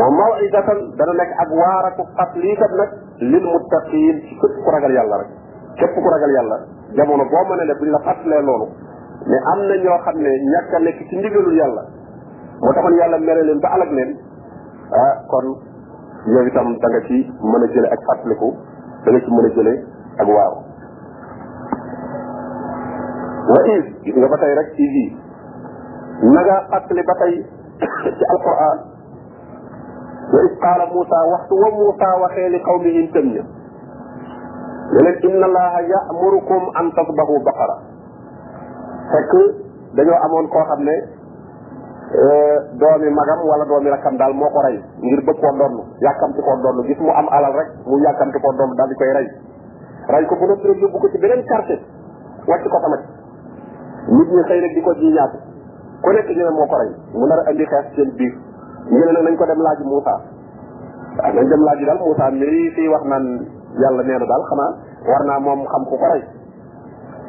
wa 0.00 0.10
mawidatan 0.10 0.78
dana 1.00 1.12
nekk 1.22 1.32
ak 1.44 1.50
waaraku 1.60 2.02
fàttalikat 2.20 2.72
nag 2.80 2.90
lil 3.32 3.44
muttaqin 3.48 4.20
ci 4.28 4.36
képp 4.36 4.60
ku 4.64 4.70
ragal 4.70 4.92
yàlla 4.92 5.24
rek 5.24 5.30
képp 5.80 5.94
ku 5.94 6.08
ragal 6.14 6.30
yàlla 6.36 6.56
jamono 7.00 7.24
boo 7.24 7.44
mënee 7.48 7.64
ne 7.64 7.74
buñ 7.80 7.90
la 7.90 7.98
fàttalee 8.04 8.42
loolu 8.42 8.68
mais 9.26 9.40
am 9.52 9.60
na 9.68 9.74
ñoo 9.82 9.98
xam 10.04 10.18
ne 10.20 10.28
ñàkk 10.52 10.74
a 10.74 10.78
nekk 10.80 11.08
ci 11.08 11.16
ndigalul 11.16 11.54
yàlla 11.56 11.82
moo 12.60 12.72
taxoon 12.76 12.96
yàlla 13.00 13.18
mere 13.26 13.42
leen 13.48 13.60
ba 13.64 13.68
alag 13.76 13.92
leen 13.96 14.10
ah 15.00 15.12
kon 15.32 15.46
yow 16.34 16.44
itam 16.50 16.68
da 16.92 17.00
ci 17.08 17.16
mën 17.50 17.62
a 17.66 17.72
jële 17.74 17.88
ak 17.96 18.00
fàttaliku 18.08 18.48
da 19.04 19.20
ci 19.24 19.30
mën 19.36 19.46
a 19.48 19.54
jële 19.56 19.72
ak 20.22 20.28
waaw 20.36 20.54
wa 23.52 23.58
is 23.74 23.84
gis 24.04 24.14
nga 24.20 24.28
ba 24.32 24.36
tey 24.42 24.52
rek 24.60 24.68
is 24.84 24.92
yi 24.98 25.06
na 26.34 26.40
nga 26.46 26.56
ba 27.08 27.14
tey 27.22 27.34
ci 28.18 28.24
alquran 28.34 28.78
wa 30.32 30.38
is 30.46 30.54
qaala 30.64 30.84
Moussa 30.92 31.18
waxtu 31.32 31.54
wa 31.62 31.68
Moussa 31.78 32.08
waxee 32.22 32.48
li 32.54 32.58
qawmihim 32.68 33.06
tëm 33.14 33.26
ña 33.34 33.42
ne 34.92 35.00
leen 35.04 35.16
inna 35.28 35.44
allaha 35.50 35.80
ya'murukum 35.92 36.62
an 36.78 36.86
tasbahu 36.98 37.36
baqara 37.48 37.76
fekk 39.14 39.32
dañoo 39.96 40.18
amoon 40.26 40.46
koo 40.52 40.64
xam 40.68 40.82
ne 40.90 40.96
Euh, 42.10 42.54
doomi 42.74 43.06
magam 43.14 43.38
wala 43.46 43.62
doomi 43.70 43.86
rakkam 43.86 44.18
daal 44.18 44.34
moo 44.34 44.50
ko 44.50 44.58
rey 44.66 44.82
ngir 44.98 45.22
bëgg 45.30 45.38
koo 45.38 45.52
donn 45.54 45.78
yàkkamti 46.02 46.42
koo 46.42 46.58
donn 46.58 46.82
gis 46.82 46.98
mu 46.98 47.08
am 47.14 47.28
alal 47.30 47.54
rek 47.54 47.86
mu 47.86 48.02
yàkkamti 48.02 48.40
koo 48.42 48.50
donn 48.58 48.74
daal 48.74 48.88
di 48.90 48.94
koy 48.98 49.10
rey 49.14 49.30
rey 50.10 50.26
ko 50.26 50.34
bu 50.34 50.46
na 50.50 50.56
pré 50.58 50.74
yóbbu 50.74 50.98
ko 50.98 51.06
ci 51.08 51.18
beneen 51.22 51.46
quartier 51.46 51.78
wàcc 52.50 52.66
ko 52.68 52.80
tamit 52.82 53.00
nit 54.10 54.26
ñi 54.34 54.42
xëy 54.50 54.58
rek 54.60 54.72
di 54.74 54.80
ko 54.82 54.92
ji 54.98 55.06
ñaatu 55.14 55.38
nekk 56.10 56.30
ñu 56.34 56.44
ne 56.50 56.50
moo 56.50 56.66
ko 56.66 56.76
rey 56.82 56.90
mu 57.14 57.26
nar 57.30 57.38
a 57.38 57.48
andi 57.48 57.64
xeex 57.70 57.94
seen 57.94 58.10
biir 58.18 58.34
ñu 58.90 59.04
ne 59.14 59.22
nañ 59.30 59.36
ko 59.38 59.46
dem 59.46 59.62
laaj 59.62 59.78
Moussa 59.86 60.16
waaw 61.16 61.32
nañ 61.38 61.46
dem 61.46 61.62
laaj 61.62 61.84
daal 61.86 61.98
Moussa 62.02 62.30
mii 62.34 62.70
fii 62.74 62.88
wax 62.90 63.02
naan 63.06 63.26
yàlla 63.78 64.02
nee 64.02 64.18
daal 64.18 64.44
xanaa 64.50 64.70
war 65.06 65.22
naa 65.30 65.38
moom 65.38 65.62
xam 65.64 65.84
ku 65.86 65.94
ko 65.96 66.06
rey 66.10 66.24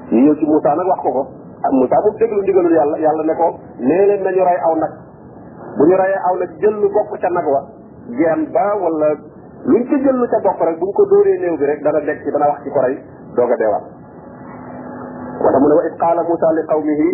ñu 0.09 0.21
ñëw 0.25 0.35
ci 0.41 0.45
Moussa 0.49 0.73
nag 0.73 0.87
wax 0.89 0.99
ko 1.05 1.09
ko 1.11 1.23
ak 1.63 1.71
Moussa 1.77 1.97
moom 2.01 2.17
déglu 2.17 2.41
ndigalul 2.41 2.73
yàlla 2.73 2.97
yàlla 2.97 3.23
ne 3.29 3.35
ko 3.39 3.47
nee 3.79 4.05
leen 4.09 4.23
nañu 4.25 4.43
rey 4.49 4.59
aw 4.67 4.73
nag 4.81 4.91
bu 5.77 5.83
ñu 5.87 5.95
reyee 6.01 6.19
aw 6.27 6.35
nag 6.41 6.49
jël 6.61 6.75
lu 6.81 6.89
bokk 6.89 7.11
ca 7.21 7.29
nag 7.29 7.45
wa 7.45 7.61
geen 8.17 8.49
ba 8.53 8.65
wala 8.81 9.09
luñ 9.65 9.83
ca 9.89 9.97
jël 10.05 10.17
lu 10.17 10.25
ca 10.31 10.39
bokk 10.45 10.59
rek 10.65 10.77
bu 10.79 10.85
ñu 10.85 10.91
ko 10.97 11.03
dóoree 11.11 11.37
néew 11.39 11.57
bi 11.57 11.65
rek 11.65 11.81
dana 11.83 11.99
dekk 12.01 12.23
ci 12.25 12.31
dana 12.33 12.49
wax 12.49 12.61
ci 12.63 12.69
ko 12.69 12.79
rey 12.81 12.95
doog 13.37 13.51
a 13.51 13.55
deewaat 13.61 13.85
wala 15.45 15.57
mu 15.61 15.67
ne 15.69 15.73
wa 15.77 15.83
id 15.89 15.95
qaala 16.01 16.21
Moussa 16.23 16.49
li 16.57 16.63
qawmihi 16.71 17.09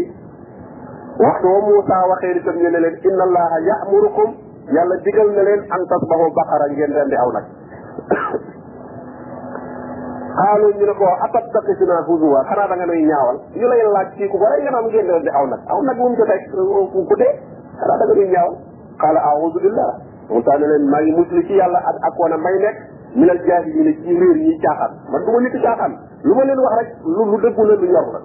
waxtu 1.23 1.47
wa 1.51 1.60
Moussa 1.67 1.97
waxee 2.12 2.33
nitam 2.36 2.55
ñu 2.62 2.69
ne 2.71 2.79
leen 2.79 2.95
inna 3.03 3.23
allaha 3.27 3.57
ya'murukum 3.69 4.29
yàlla 4.71 4.95
digal 5.03 5.29
na 5.36 5.43
leen 5.43 5.62
an 5.75 5.81
tasbahu 5.91 6.31
baqara 6.39 6.69
ngeen 6.71 6.91
rendi 6.95 7.15
aw 7.19 7.29
nag 7.36 7.45
xaalu 10.38 10.69
ñu 10.78 10.86
ne 10.86 10.93
ko 11.00 11.06
atabtaqi 11.26 11.84
naa 11.89 12.04
huzuwa 12.08 12.41
xanaa 12.50 12.67
da 12.71 12.76
nga 12.78 12.86
nuy 12.89 13.02
ñaawal 13.10 13.38
ñu 13.60 13.67
lay 13.71 13.82
laaj 13.93 14.08
kii 14.17 14.30
ku 14.32 14.38
ko 14.41 14.45
rey 14.54 14.62
nga 14.63 14.71
naan 14.73 14.89
génneel 14.93 15.21
di 15.26 15.30
aw 15.39 15.45
nag 15.52 15.62
aw 15.73 15.80
nag 15.88 15.97
bu 15.97 16.06
mu 16.12 16.15
jotee 16.15 16.45
euh, 16.54 16.78
euh, 16.78 17.34
xanaa 17.82 17.97
da 18.02 18.06
nuy 18.13 18.28
ñaawal 18.34 18.56
qaala 19.02 19.19
a'uudu 19.19 19.71
maa 20.30 21.02
ngi 21.02 21.12
musli 21.17 21.43
ci 21.47 21.54
yàlla 21.58 21.80
ak 21.89 21.97
ak 22.10 22.13
woon 22.19 22.34
a 22.34 22.38
may 22.38 22.58
nekk 22.63 22.78
minal 23.15 23.41
jaahiliina 23.47 23.91
ci 24.02 24.10
réer 24.13 24.36
ñi 24.45 24.58
caaxaan 24.65 24.91
man 25.12 25.26
du 25.26 25.30
nit 25.41 25.58
caaxaan 25.63 25.93
lu 26.23 26.34
ma 26.36 26.43
leen 26.45 26.60
wax 26.65 26.76
rek 26.80 26.89
lu 27.04 27.21
lu 27.34 27.38
dëggu 27.45 27.63
la 27.69 27.73
lu 27.82 27.88
ñor 27.93 28.08
la 28.13 28.19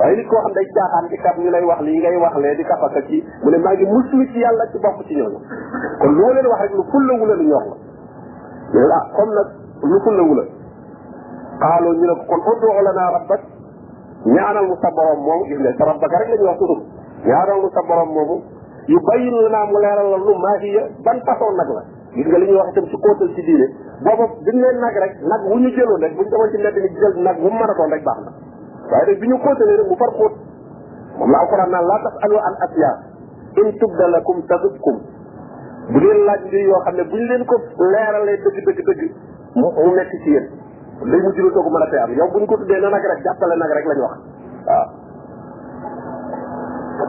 waaye 0.00 0.16
nit 0.16 0.26
koo 0.32 0.40
xam 0.46 0.52
day 0.56 0.66
caaxaan 0.80 1.08
di 1.12 1.16
kat 1.18 1.36
ñu 1.38 1.50
lay 1.50 1.64
wax 1.64 1.80
lii 1.82 1.98
ngay 2.00 2.16
wax 2.24 2.36
lee 2.44 2.56
di 2.56 2.64
kafaka 2.64 3.02
ci 3.06 3.22
mu 3.44 3.50
ne 3.50 3.58
maa 3.58 3.74
ngi 3.76 3.84
musli 3.92 4.26
ci 4.32 4.38
yàlla 4.38 4.64
ci 4.72 4.78
bopp 4.78 5.02
ci 5.08 5.14
ñooñu 5.14 5.40
kon 6.00 6.08
lu 6.16 6.24
ma 6.24 6.32
leen 6.32 6.46
wax 6.46 6.60
rek 6.64 6.72
lu 6.72 6.84
fullawu 6.90 7.26
la 7.26 7.34
la 7.34 7.76
mais 8.72 8.90
ah 8.96 9.04
comme 9.18 9.34
nag 9.34 9.48
lu 9.82 10.00
fullawu 10.04 10.59
xaaloo 11.60 11.92
ñu 12.00 12.04
ne 12.08 12.14
ko 12.16 12.24
kon 12.26 12.40
uddu 12.52 12.66
lana 12.86 13.04
rabbak 13.18 13.40
ñaanal 14.34 14.66
mu 14.70 14.76
sa 14.82 14.88
borom 14.96 15.20
moomu 15.26 15.44
gis 15.48 15.58
nga 15.64 15.72
sa 15.78 15.84
rabbaka 15.90 16.16
rek 16.20 16.28
la 16.32 16.36
ñuy 16.40 16.46
wax 16.50 16.58
tudd 16.62 16.80
ñaanal 17.28 17.58
mu 17.62 17.68
sa 17.76 17.80
borom 17.88 18.08
moomu 18.16 18.36
yu 18.92 18.98
bayyin 19.08 19.36
lanaa 19.44 19.66
mu 19.70 19.76
leeral 19.84 20.08
la 20.08 20.16
lu 20.26 20.32
maa 20.44 20.58
ban 21.06 21.18
façon 21.28 21.52
nag 21.60 21.68
la 21.76 21.82
gis 22.16 22.26
nga 22.30 22.38
li 22.40 22.46
ñuy 22.48 22.56
wax 22.60 22.68
itam 22.72 22.86
su 22.92 22.96
kóotal 23.04 23.28
ci 23.36 23.42
diine 23.48 23.66
booba 24.06 24.24
bi 24.46 24.50
ñu 24.56 24.66
nag 24.84 24.96
rek 25.04 25.14
nag 25.32 25.40
wu 25.50 25.56
ñu 25.62 25.68
jëloon 25.76 26.00
rek 26.04 26.12
bu 26.16 26.22
ñu 26.24 26.28
demoon 26.32 26.48
ci 26.52 26.56
mbedd 26.60 26.76
ni 26.80 26.88
jël 26.96 27.14
nag 27.28 27.36
bu 27.42 27.48
mu 27.52 27.58
mën 27.60 27.68
a 27.68 27.74
doon 27.78 27.90
rek 27.96 28.02
baax 28.08 28.18
na 28.26 28.30
waaye 28.92 29.04
nag 29.10 29.18
bi 29.22 29.26
ñu 29.30 29.36
kóotalee 29.44 29.76
rek 29.80 29.88
mu 29.92 29.96
far 30.02 30.10
xóot 30.18 30.32
moom 31.18 31.30
la 31.34 31.38
alquran 31.44 31.68
naan 31.74 31.84
laa 31.90 32.00
tasalu 32.06 32.36
an 32.48 32.54
asiya 32.66 32.90
in 33.62 33.68
tubda 33.80 34.08
lakum 34.16 34.42
tadubkum 34.48 34.96
bu 35.92 35.98
leen 36.04 36.24
laaj 36.28 36.40
li 36.54 36.60
yoo 36.68 36.80
xam 36.86 36.94
ne 37.00 37.04
bu 37.10 37.14
ñu 37.20 37.24
leen 37.30 37.44
ko 37.50 37.56
leeralee 37.92 38.38
dëgg 38.44 38.58
dëgg 38.68 38.78
dëgg 38.90 39.02
mu 39.60 39.68
nekk 39.98 40.08
ci 40.24 40.30
yéen 40.36 40.48
li 41.08 41.16
mu 41.24 41.30
jula 41.36 41.50
ko 41.54 41.60
mën 41.74 41.82
a 41.82 41.86
fee 41.92 41.96
am 42.04 42.12
yow 42.18 42.26
bu 42.32 42.38
ñu 42.40 42.44
ko 42.50 42.56
tuddee 42.60 42.78
na 42.82 42.88
nag 42.92 43.00
rek 43.10 43.20
jàppale 43.24 43.54
nag 43.56 43.72
rek 43.76 43.86
lañ 43.90 43.98
wax 44.04 44.16
waaw 44.66 44.86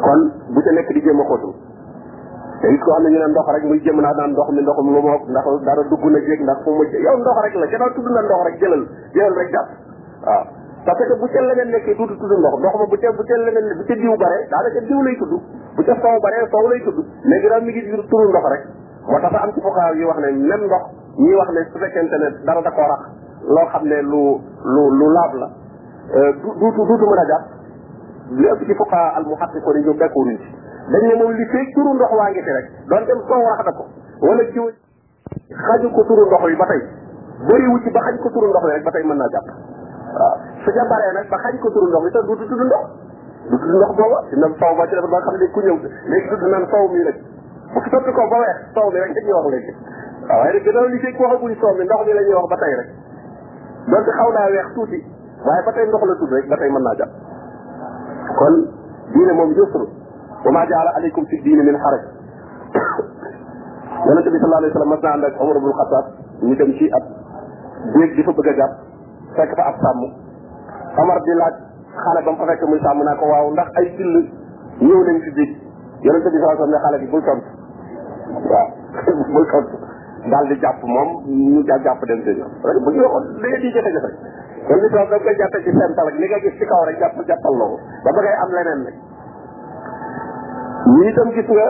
kon 0.05 0.21
bu 0.53 0.59
ca 0.65 0.71
nekk 0.75 0.89
di 0.95 1.01
jéem 1.01 1.19
a 1.19 1.23
xóotul 1.27 1.51
te 2.61 2.67
gis 2.71 2.79
ko 2.83 2.91
xam 2.95 3.03
ñu 3.11 3.17
ne 3.19 3.27
ndox 3.27 3.47
rek 3.55 3.63
muy 3.63 3.79
jëm 3.83 3.99
naa 3.99 4.13
naan 4.15 4.31
ndox 4.31 4.47
mi 4.55 4.61
ndoxum 4.61 4.93
lu 4.95 5.01
ma 5.01 5.13
ndax 5.33 5.45
dara 5.67 5.83
dugg 5.91 6.03
na 6.07 6.19
jéeg 6.19 6.39
ndax 6.41 6.61
fu 6.63 6.69
mu 6.71 6.83
ndox 6.83 7.37
rek 7.43 7.53
la 7.59 7.67
kenn 7.67 7.93
tudd 7.95 8.07
na 8.15 8.21
ndox 8.21 8.39
rek 8.47 8.55
jëlal 8.61 8.83
jëlal 9.15 9.33
rek 9.41 9.49
jàpp 9.55 9.69
waaw 10.27 10.45
parce 10.87 11.05
que 11.09 11.13
bu 11.19 11.27
ca 11.27 11.41
leneen 11.41 11.69
nekkee 11.75 11.95
tuuti 11.99 12.15
tudd 12.15 12.31
ndox 12.31 12.53
ndox 12.63 12.73
ma 12.79 12.85
bu 12.87 12.95
ca 12.95 13.11
bu 13.11 13.23
ca 13.27 13.35
leneen 13.43 13.67
bu 13.75 13.83
ca 13.83 13.93
diw 13.93 14.13
bare 14.23 14.39
daanaka 14.51 14.79
diw 14.87 14.99
lay 15.03 15.15
tudd 15.17 15.31
bu 15.31 15.37
ca 15.83 15.93
rek 18.47 18.67
moo 19.03 19.17
tax 19.19 19.33
am 19.33 19.51
ci 19.51 19.59
fokaaw 19.65 19.93
yi 19.97 20.03
wax 20.05 20.17
ne 20.23 20.31
même 20.47 20.63
ndox 20.69 20.81
ñi 21.17 21.33
wax 21.35 21.49
ne 21.51 21.63
su 21.73 21.77
fekkente 21.77 22.15
ne 22.23 22.29
dara 22.45 22.61
da 22.61 22.71
koo 22.71 22.87
loo 23.45 23.65
xam 23.71 23.85
ne 23.87 24.01
lu 24.01 24.39
lu 24.63 24.83
lu 24.95 25.09
laab 25.13 25.33
la 25.35 25.49
euh, 26.15 26.31
duutu 26.59 26.85
duutu 26.85 27.05
mën 27.09 27.17
a 27.17 27.25
jàpp 27.25 27.45
li 28.37 28.45
ëpp 28.51 28.65
ci 28.67 28.73
fuqaa 28.75 29.11
al 29.17 29.25
muhaqiqoon 29.25 29.77
yi 29.77 29.83
ñu 29.85 29.93
bekkuwuñu 29.97 30.37
ci 30.37 30.47
dañ 30.91 31.07
ne 31.07 31.15
moom 31.15 31.31
li 31.35 31.45
feeg 31.51 31.75
ndox 31.77 32.11
waa 32.11 32.29
ngi 32.29 32.41
rek 32.41 32.67
doon 32.89 33.05
dem 33.05 33.21
soow 33.25 33.75
ko 33.77 33.85
wala 34.21 34.43
jiw 34.51 34.69
xaju 35.49 35.89
ko 35.95 36.03
turu 36.05 36.25
ndox 36.25 36.41
yi 36.49 36.55
ba 36.55 36.65
tey 36.67 36.81
bëriwu 37.49 37.79
ci 37.83 37.89
ba 37.89 37.99
xaj 38.01 38.19
ko 38.21 38.29
turu 38.29 38.47
ndox 38.49 38.63
yi 38.77 38.83
ba 38.83 38.91
tey 38.91 39.03
mën 39.03 39.15
naa 39.17 39.29
jàpp 39.29 39.47
waaw 39.49 40.35
su 40.65 40.71
ca 40.77 40.85
baree 40.89 41.11
nag 41.17 41.27
ba 41.29 41.37
ko 41.61 41.69
turu 41.71 41.87
ndox 41.87 42.03
yi 42.05 42.11
sax 42.13 42.23
duutu 42.25 42.45
tudd 42.45 42.61
ndox 42.61 42.85
du 43.49 43.55
ndox 43.57 43.91
booba 43.97 44.21
dina 44.29 44.47
soow 44.59 44.75
ba 44.77 44.85
ci 44.85 44.93
def 44.95 45.07
ba 45.09 45.17
nga 45.25 45.47
ku 45.53 45.59
ñëw 45.65 45.77
léegi 45.81 46.27
tudd 46.29 46.43
naan 46.45 46.69
ko 46.69 46.77
ba 46.85 48.37
weex 48.37 48.57
soow 48.73 48.89
mi 48.91 48.99
rek 49.01 49.13
dañuy 49.17 49.33
wax 49.33 49.45
léegi 49.53 49.71
waaw 50.27 50.39
waaye 50.39 50.53
nag 50.53 50.61
gannaaw 50.65 50.85
li 50.87 50.99
feeg 50.99 51.19
waxaguñ 51.19 51.51
ndox 51.57 51.75
mi 51.77 52.13
la 52.13 52.21
ñuy 52.21 52.35
wax 52.37 52.47
ba 52.53 52.57
tay 52.57 52.75
rek 52.79 52.89
donte 53.89 54.11
xaw 54.13 54.29
naa 54.31 54.49
weex 54.53 54.65
tuuti 54.75 54.99
waaye 55.45 55.61
ba 55.65 55.71
tey 55.73 55.85
ndox 55.89 56.01
la 56.05 56.15
tudd 56.19 56.31
rek 56.35 56.45
ba 56.49 56.57
tey 56.61 56.69
mën 56.69 56.81
naa 56.85 56.95
jàpp 56.97 57.11
kon 58.37 58.55
diine 59.13 59.31
moom 59.33 59.51
yusru 59.57 59.85
wa 60.45 60.51
maa 60.51 60.65
jaala 60.69 60.91
alaykum 60.97 61.25
fi 61.25 61.41
diine 61.41 61.63
min 61.63 61.77
xaraj 61.81 62.03
yonente 64.05 64.29
bi 64.29 64.37
sallallahu 64.37 64.57
alayhi 64.57 64.73
wasallam 64.73 64.89
mas 64.93 65.01
naa 65.05 65.13
ànd 65.17 65.25
ak 65.29 65.41
omar 65.41 65.55
ibnul 65.57 65.73
xataab 65.81 66.05
ñu 66.47 66.55
dem 66.61 66.71
ci 66.77 66.87
ab 66.99 67.03
déeg 67.95 68.13
di 68.15 68.23
fa 68.23 68.31
bëgg 68.37 68.49
a 68.49 68.55
jàpp 68.55 68.73
fekk 69.37 69.55
fa 69.57 69.63
ab 69.71 69.75
sàmm 69.85 70.01
omar 71.03 71.21
di 71.25 71.33
laaj 71.41 71.55
xale 72.03 72.21
ba 72.25 72.31
mu 72.31 72.37
fa 72.37 72.45
fekk 72.53 72.63
muy 72.69 72.79
sàmm 72.81 73.01
naa 73.03 73.15
ko 73.19 73.25
waaw 73.33 73.49
ndax 73.51 73.69
ay 73.77 73.95
till 73.95 74.15
ñëw 74.87 75.01
nañ 75.09 75.19
fi 75.25 75.31
déeg 75.39 75.51
yonente 76.05 76.29
bi 76.29 76.37
sallallahu 76.37 76.61
alayhi 76.61 76.61
wasallam 76.61 76.69
ne 76.69 76.85
xale 76.85 76.97
bi 76.99 77.07
bul 77.09 77.23
tontu 77.25 77.49
waaw 78.53 78.67
bul 79.33 79.47
tontu 79.51 79.90
daal 80.29 80.45
di 80.47 80.57
jàpp 80.61 80.81
moom 80.85 81.09
ñu 81.25 81.61
daal 81.65 81.81
jàpp 81.85 82.03
dem 82.07 82.19
seen 82.25 82.37
yoon 82.37 82.51
rek 82.63 82.77
bu 82.85 82.89
ñu 82.91 83.01
waxoon 83.03 83.23
da 83.41 83.47
nga 83.47 83.57
ciy 83.59 83.71
jafe-jafe 83.71 84.13
kon 85.95 86.17
li 86.21 86.27
nga 86.27 86.37
gis 86.43 86.55
ci 86.59 86.65
kaw 86.65 86.83
rek 86.85 86.97
jàpp 86.99 87.15
jàppal 87.27 87.55
la 87.57 87.65
ko 87.65 87.77
ba 88.03 88.09
ba 88.15 88.21
ngay 88.21 88.35
am 88.43 88.49
leneen 88.55 88.79
nag 88.85 88.95
ñu 90.93 91.01
itam 91.09 91.29
gis 91.33 91.47
nga 91.49 91.67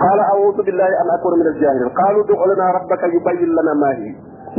qaala 0.00 0.24
awuudu 0.32 0.60
billahi 0.68 0.94
an 1.00 1.08
akuna 1.14 1.34
min 1.40 1.48
aljaahiliin 1.54 1.92
qaalu 2.00 2.20
du'u 2.28 2.44
lana 2.50 2.66
rabbaka 2.78 3.06
yubayyin 3.14 3.52
lana 3.56 3.72
maa 3.82 3.94
hi 4.00 4.08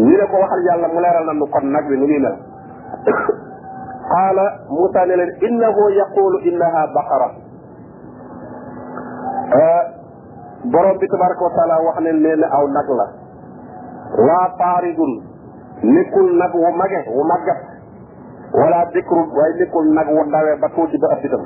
ñu 0.05 0.11
ne 0.17 0.25
ko 0.31 0.35
waxal 0.41 0.61
yàlla 0.65 0.87
mu 0.87 0.99
leeral 1.03 1.25
na 1.25 1.33
nu 1.33 1.45
kon 1.53 1.65
nag 1.71 1.85
bi 1.89 1.95
ni 1.97 2.07
muy 2.09 2.19
mel 2.19 2.35
qaala 4.11 4.45
Moussa 4.69 5.01
ne 5.05 5.13
leen 5.15 5.31
innahu 5.47 5.81
yaqulu 5.99 6.37
innaha 6.49 6.83
borom 10.69 10.97
bi 11.01 11.07
tabaraka 11.07 11.41
wa 11.43 11.53
taala 11.55 11.77
wax 11.81 11.97
ne 12.05 12.11
nee 12.21 12.35
na 12.35 12.47
aw 12.51 12.67
nag 12.67 12.87
la 12.99 13.05
laa 14.27 14.47
taaridun 14.59 15.13
nekkul 15.83 16.29
nag 16.41 16.53
wu 16.53 16.69
mage 16.77 16.99
wu 17.09 17.23
màggat 17.25 17.59
wala 18.53 18.85
dikru 18.93 19.25
waaye 19.37 19.53
nekkul 19.59 19.85
nag 19.97 20.07
wu 20.11 20.23
ndawe 20.29 20.53
ba 20.61 20.69
tuuti 20.75 20.97
ba 21.01 21.07
ëpp 21.15 21.25
itam 21.25 21.43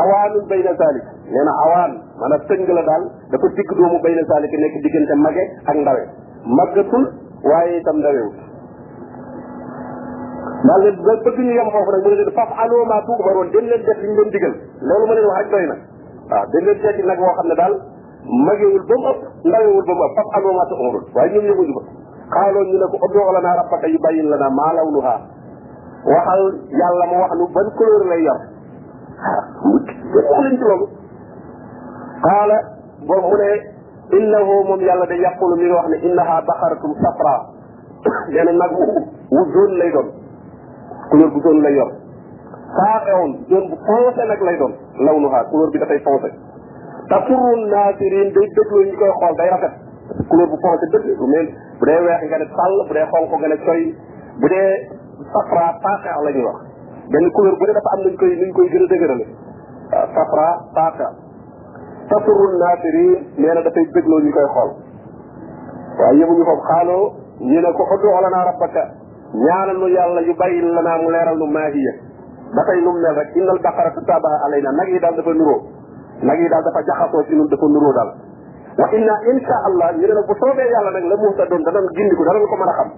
awaanun 0.00 0.44
bayna 0.48 0.74
zalik 0.82 1.06
nee 1.32 1.44
na 1.44 1.52
awaan 1.64 1.92
maanaam 2.20 2.40
tëng 2.48 2.66
la 2.68 2.82
daal 2.82 3.04
dafa 3.32 3.48
digg 3.56 3.68
doomu 3.78 3.98
bayna 4.02 4.22
zalik 4.34 4.52
nekk 4.64 4.74
diggante 4.86 5.14
mage 5.26 5.44
ak 5.66 5.76
ndawe 5.76 6.02
màggatul 6.60 7.04
waaye 7.44 7.80
itam 7.80 7.96
ndawewut 8.02 8.38
daal 10.68 10.80
leen 10.82 11.00
bëgg 11.24 11.38
ñu 11.38 11.52
yem 11.58 11.70
foofu 11.72 11.90
rek 11.96 12.02
mu 12.04 12.10
ne 12.10 12.16
leen 12.16 12.32
faf 12.40 12.50
aloo 12.64 12.84
maa 12.84 13.00
tuumaroon 13.06 13.50
dem 13.52 13.64
leen 13.70 13.82
def 13.88 13.98
li 14.02 14.08
ñu 14.08 14.16
leen 14.20 14.30
digal 14.30 14.54
loolu 14.82 15.06
ma 15.06 15.14
leen 15.14 15.26
wax 15.30 15.38
rek 15.42 15.50
doy 15.50 15.66
na 15.66 15.76
waaw 16.30 16.44
dañ 16.52 16.62
leen 16.66 16.78
seeti 16.82 17.02
nag 17.06 17.18
woo 17.22 17.32
xam 17.38 17.46
ne 17.48 17.54
daal 17.54 17.74
magewul 18.46 18.82
ba 18.88 18.94
mu 19.02 19.08
ëpp 19.14 19.20
ndawewul 19.48 19.84
ba 19.88 19.92
mu 19.98 20.02
ëpp 20.06 20.16
faf 20.18 20.28
anoomata 20.36 20.74
umrul 20.82 21.04
waaye 21.14 21.28
ñoom 21.34 21.46
yëguñu 21.50 21.72
ko 21.76 21.80
xaaloon 22.34 22.66
ñu 22.70 22.76
ne 22.80 22.86
ko 22.92 22.96
udoo 23.06 23.32
la 23.36 23.40
naa 23.46 23.56
rabbaka 23.60 23.86
yu 23.92 23.98
bàyyil 24.04 24.28
la 24.32 24.36
naa 24.42 24.52
maa 24.58 24.72
lawnuhaa 24.76 25.20
waxal 26.12 26.42
yàlla 26.80 27.04
mu 27.10 27.16
wax 27.22 27.30
nu 27.38 27.44
ban 27.54 27.68
couleur 27.78 28.02
lay 28.10 28.20
yor 28.26 28.38
waaw 29.62 29.72
wax 29.72 30.40
lañ 30.44 30.54
ci 30.58 30.64
loolu 30.68 30.86
qaala 32.26 32.56
ba 33.08 33.14
mu 33.26 33.32
ne 33.40 33.48
innahu 34.18 34.52
moom 34.68 34.80
yàlla 34.88 35.06
day 35.06 35.20
yàqulu 35.26 35.54
mi 35.56 35.64
nga 35.68 35.76
wax 35.78 35.86
ne 35.92 35.96
innaha 36.08 36.34
baqaratum 36.48 36.92
safra 37.02 37.34
nee 38.34 38.44
na 38.44 38.52
nag 38.52 38.72
wu 39.34 39.40
zone 39.54 39.74
lay 39.80 39.90
doon 39.94 40.08
couleur 41.10 41.28
bu 41.30 41.38
zone 41.46 41.62
lay 41.62 41.74
yor 41.78 41.90
saa 42.76 42.96
xewoon 43.04 43.30
doon 43.48 43.64
bu 43.72 43.76
foncé 43.86 44.22
nag 44.28 44.40
lay 44.46 44.56
doon 44.60 44.72
law 45.06 45.16
nu 45.22 45.28
xaa 45.34 45.48
couleur 45.50 45.68
bi 45.72 45.78
dafay 45.82 46.00
foncé 46.06 46.28
te 47.10 47.16
furru 47.26 47.54
naasirin 47.72 48.28
day 48.36 48.46
dégloo 48.56 48.82
ñu 48.88 48.94
koy 49.00 49.10
xool 49.18 49.36
day 49.40 49.48
rafet 49.54 49.74
couleur 50.30 50.48
bu 50.52 50.56
foncé 50.64 50.86
dëgg 50.92 51.06
lu 51.08 51.14
bu 51.78 51.84
dee 51.88 51.96
weex 52.06 52.22
nga 52.30 52.38
ne 52.42 52.46
sàll 52.56 52.74
bu 52.88 52.94
dee 52.98 53.06
xonq 53.12 53.32
nga 53.40 53.48
ne 53.52 53.56
coy 53.68 53.80
bu 54.40 54.46
dee 54.52 54.68
safra 55.34 55.64
paaxeex 55.84 56.16
la 56.26 56.30
ñuy 56.36 56.44
wax 56.48 56.56
benn 57.14 57.30
couleur 57.36 57.54
bu 57.60 57.64
ne 57.66 57.72
am 57.78 58.00
nañ 58.06 58.14
koy 58.20 58.32
nuñ 58.40 58.50
koy 58.56 58.66
gën 58.72 58.84
a 58.84 58.88
dëgërale 58.92 59.24
waaw 59.90 60.08
safra 60.16 60.48
paaxeex 60.76 61.12
tafurru 62.08 62.46
nee 63.40 63.52
na 63.56 63.62
dafay 63.68 63.84
dégloo 63.96 64.20
ñu 64.24 64.30
koy 64.38 64.48
xool 64.54 64.70
waaye 66.00 66.20
yëmuñu 66.20 66.44
foofu 66.50 66.64
xaaloo 66.70 67.04
ñu 67.50 67.58
ne 67.64 67.70
ko 67.78 67.82
xoddu 67.90 68.06
olanaa 68.18 68.44
rabbaka 68.50 68.82
ñaanal 69.46 69.78
nu 69.80 69.86
yàlla 69.96 70.20
yu 70.28 70.34
bàyyi 70.40 70.60
lanaa 70.76 70.98
mu 71.02 71.08
leeral 71.14 71.36
nu 71.40 71.46
maahiya 71.56 71.92
ba 72.54 72.62
tey 72.66 72.78
nu 72.82 72.92
mu 72.94 72.98
mel 73.00 73.12
rek 73.16 73.34
sa 73.34 73.52
baqara 73.60 73.90
tabaha 74.04 74.38
alayna 74.46 74.70
nag 74.70 74.88
yi 74.88 74.98
daal 75.00 75.14
dafa 75.16 75.32
nuróo 75.32 75.66
nag 76.22 76.38
yi 76.38 76.48
daal 76.48 76.62
dafa 76.62 76.82
jaxasoo 76.86 77.24
ci 77.26 77.34
ñun 77.34 77.48
dafa 77.50 77.66
nuróo 77.66 77.92
daal 77.96 78.10
wa 78.76 78.86
inna 78.92 79.14
insha 79.32 79.56
allah 79.66 79.88
ñu 79.96 80.06
ne 80.06 80.12
nag 80.14 80.24
bu 80.26 80.34
soobee 80.38 80.62
yàlla 80.70 80.90
nag 80.94 81.04
la 81.10 81.16
muxta 81.16 81.46
doon 81.50 81.62
danañ 81.66 81.86
gindiku 81.96 82.22
danañ 82.28 82.46
ko 82.46 82.56
mën 82.60 82.68
a 82.68 82.72
xam 82.78 82.88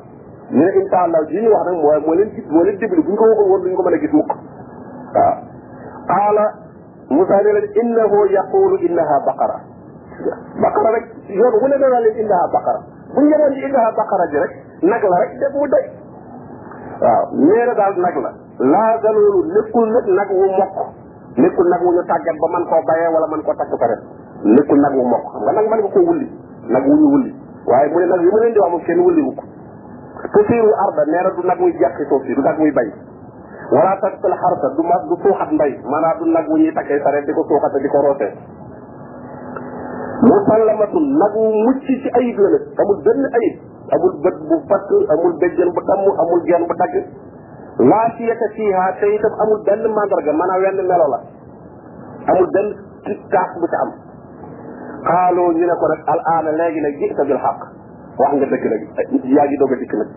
ñu 0.53 0.63
ne 0.65 0.73
insha 0.83 0.99
allah 1.01 1.23
ji 1.31 1.41
ñu 1.41 1.49
wax 1.49 1.65
nag 1.69 1.79
moo 2.05 2.13
leen 2.19 2.29
gis 2.37 2.45
moo 2.51 2.63
leen 2.63 2.77
bu 2.77 2.95
ñu 3.11 3.17
ko 3.17 3.25
waxul 3.25 3.49
woon 3.49 3.63
duñ 3.63 3.75
ko 3.77 3.83
mën 3.87 3.95
a 3.95 3.99
gis 4.03 4.13
mukk 4.13 4.33
waaw 5.15 5.35
qaala 6.13 6.47
Moussa 7.09 7.41
ne 7.41 7.53
leen 7.57 7.65
innahu 7.73 8.19
yaqulu 8.29 8.77
innaha 8.85 9.17
baqara 9.25 9.59
baqara 10.61 10.91
rek 10.93 11.07
yoon 11.33 11.55
wu 11.57 11.67
ne 11.73 11.77
danaa 11.79 12.01
leen 12.05 12.17
innaha 12.19 12.49
baqara 12.53 12.81
baqara 13.97 14.27
ji 14.29 14.37
rek 14.37 14.53
nag 14.83 15.03
la 15.09 15.19
rek 15.25 15.39
def 15.41 15.53
mu 15.57 15.67
doy 15.73 15.85
waaw 17.01 17.23
nee 17.33 17.65
na 17.65 17.73
daal 17.73 17.97
nag 17.97 18.17
la 18.29 18.33
laata 18.59 19.09
loolu 19.15 19.41
nekkul 19.55 19.87
nag 19.87 20.07
nag 20.11 20.31
wu 20.35 20.47
mokk 20.51 20.73
nekkul 21.39 21.67
nag 21.71 21.81
wu 21.83 21.91
ñu 21.95 22.03
tàggat 22.11 22.37
ba 22.43 22.47
man 22.51 22.67
koo 22.67 22.83
bayee 22.83 23.09
wala 23.15 23.27
man 23.31 23.43
koo 23.47 23.55
takk 23.55 23.71
ko 23.71 23.87
nekkul 24.45 24.79
nag 24.83 24.95
wu 24.99 25.03
mokk 25.07 25.25
xam 25.31 25.43
nga 25.47 25.53
nag 25.55 25.67
mën 25.71 25.79
nga 25.79 25.91
koo 25.95 26.03
wulli 26.07 26.27
nag 26.67 26.83
wu 26.91 26.95
ñu 26.99 27.07
wulli 27.07 27.31
waaye 27.71 27.87
mu 27.93 27.99
ne 28.03 28.07
nag 28.11 28.21
yi 28.23 28.27
mu 28.31 28.39
leen 28.43 28.53
di 28.55 28.59
wax 28.61 28.71
moom 28.75 28.83
kenn 28.83 28.99
wulli 29.07 29.23
ko 29.31 29.37
te 30.35 30.41
siiru 30.51 30.73
arda 30.75 31.03
nee 31.07 31.23
na 31.23 31.31
du 31.31 31.41
nag 31.47 31.59
muy 31.61 31.73
ma 34.91 34.97
du 35.07 35.15
suuxat 35.23 35.51
mbay 35.55 35.73
maanaam 35.87 36.19
du 36.19 36.25
nag 36.27 36.47
wu 36.51 36.59
ñuy 36.59 36.75
takkee 36.75 36.99
sareet 37.05 37.27
di 37.27 37.33
ko 37.33 37.47
suuxate 37.47 37.79
di 37.79 37.89
ko 37.89 38.01
roosee 38.11 38.35
musallamatun 40.27 41.07
nag 41.15 41.33
wu 41.39 41.47
mucc 41.63 41.87
ci 41.87 42.09
ayib 42.11 42.37
la 42.43 42.49
nag 42.51 42.65
amul 42.83 42.99
benn 43.05 43.23
bët 44.23 44.37
bu 44.51 44.57
fatt 44.71 44.91
amul 45.15 45.33
béjjën 45.41 45.71
bu 45.73 45.81
damm 45.89 46.03
amul 46.23 46.43
geen 46.45 46.67
bu 46.69 46.75
dagg 46.77 46.95
laa 47.87 48.11
siyata 48.19 48.47
fiha 48.59 48.87
te 49.01 49.07
itam 49.15 49.33
amul 49.43 49.63
benn 49.67 49.87
mandarga 49.95 50.33
maanaam 50.35 50.63
wenn 50.65 50.81
melo 50.91 51.07
la 51.15 51.19
amul 52.35 52.49
benn 52.57 52.73
tikkaas 53.07 53.55
bu 53.63 53.67
ci 53.71 53.77
am 53.83 53.91
xaalu 55.07 55.45
ñu 55.59 55.67
ne 55.71 55.75
ko 55.83 55.87
nag 55.93 56.01
al 56.15 56.21
aana 56.35 56.51
léegi 56.59 56.81
nag 56.83 56.95
jita 57.03 57.23
bil 57.31 57.39
xaq 57.45 57.61
wax 58.23 58.33
nga 58.35 58.47
dëgg 58.55 58.67
nag 58.83 58.83
yaa 59.37 59.47
ngi 59.47 59.57
doog 59.63 59.73
a 59.73 59.77
dikk 59.83 59.93
nag 60.01 60.11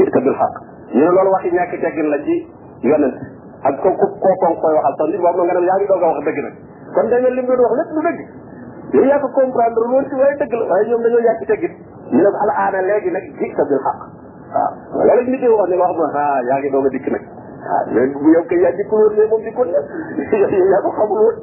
jita 0.00 0.18
bil 0.26 0.34
xaq 0.42 0.54
ñu 0.94 1.02
ne 1.06 1.10
loolu 1.14 1.30
waxi 1.36 1.54
ñàkk 1.54 1.72
teggin 1.86 2.10
la 2.10 2.18
ci 2.26 2.34
yonent 2.82 3.14
ak 3.62 3.74
ko 3.82 3.94
ko 4.00 4.06
ko 4.18 4.30
ko 4.42 4.48
koy 4.62 4.74
waxal 4.74 4.94
tax 4.98 5.06
nit 5.14 5.20
boobu 5.22 5.42
nga 5.46 5.54
dem 5.54 5.66
yaa 5.70 5.78
ngi 5.78 5.86
doog 5.86 6.02
a 6.02 6.08
wax 6.10 6.24
dëgg 6.26 6.38
nag 6.46 6.54
kon 6.94 7.06
da 7.10 7.16
nga 7.22 7.30
lim 7.30 7.46
doon 7.46 7.70
wax 7.70 7.74
lépp 7.82 7.94
lu 7.94 8.00
dëgg 8.08 8.20
yow 8.96 9.04
yaa 9.06 9.22
ko 9.22 9.28
comprendre 9.38 9.84
loolu 9.86 10.06
ci 10.10 10.14
waaye 10.18 10.34
dëgg 10.42 10.52
la 10.58 10.64
waaye 10.72 10.88
ñoom 10.90 11.02
dañoo 11.06 11.24
yàq 11.30 11.40
teggin 11.46 11.74
ñu 12.10 12.18
ne 12.24 12.30
ko 12.34 12.38
al 12.44 12.50
aana 12.58 12.78
léegi 12.90 13.10
nag 13.14 13.24
jita 13.38 13.62
bil 13.70 13.82
xaq 13.86 14.00
waaw 14.54 15.04
loolu 15.06 15.22
nit 15.30 15.40
ñi 15.42 15.48
wax 15.56 15.68
ne 15.70 15.76
wax 15.80 15.90
ma 16.00 16.06
ah 16.22 16.40
yaa 16.48 16.58
ngi 16.58 16.70
doog 16.72 16.86
a 16.86 16.88
dikk 16.94 17.06
nag 17.12 17.24
ah 17.74 17.80
mais 17.92 18.12
bu 18.22 18.28
yow 18.34 18.44
kay 18.48 18.60
yaa 18.62 18.72
dikkul 18.78 18.98
woon 19.02 19.14
mais 19.16 19.28
moom 19.28 19.42
dikkul 19.44 19.68
na 19.68 19.80
yaa 20.72 20.82
ko 20.84 20.90
xamul 20.98 21.18
woon 21.24 21.36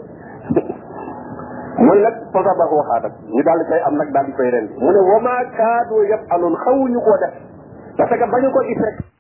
man 1.85 1.97
nag 2.01 2.15
Fatou 2.33 2.55
Ba 2.57 3.09
ñu 3.29 3.41
daal 3.45 3.59
di 3.59 3.65
koy 3.69 3.81
am 3.87 3.95
nag 3.97 4.09
daal 4.13 4.25
di 4.25 4.33
koy 4.33 4.49
ren 4.49 4.65
mu 4.81 4.89
ne 4.91 4.99
wama 5.11 5.35
kaadu 5.57 5.95
yëpp 6.11 6.23
aloon 6.33 6.55
xawuñu 6.65 6.99
koo 7.01 7.17
def 7.23 7.33
parce 7.97 8.09
que 8.17 8.25
bañu 8.31 8.49
ko 8.51 8.61
gis 8.63 8.81
rek 8.81 9.14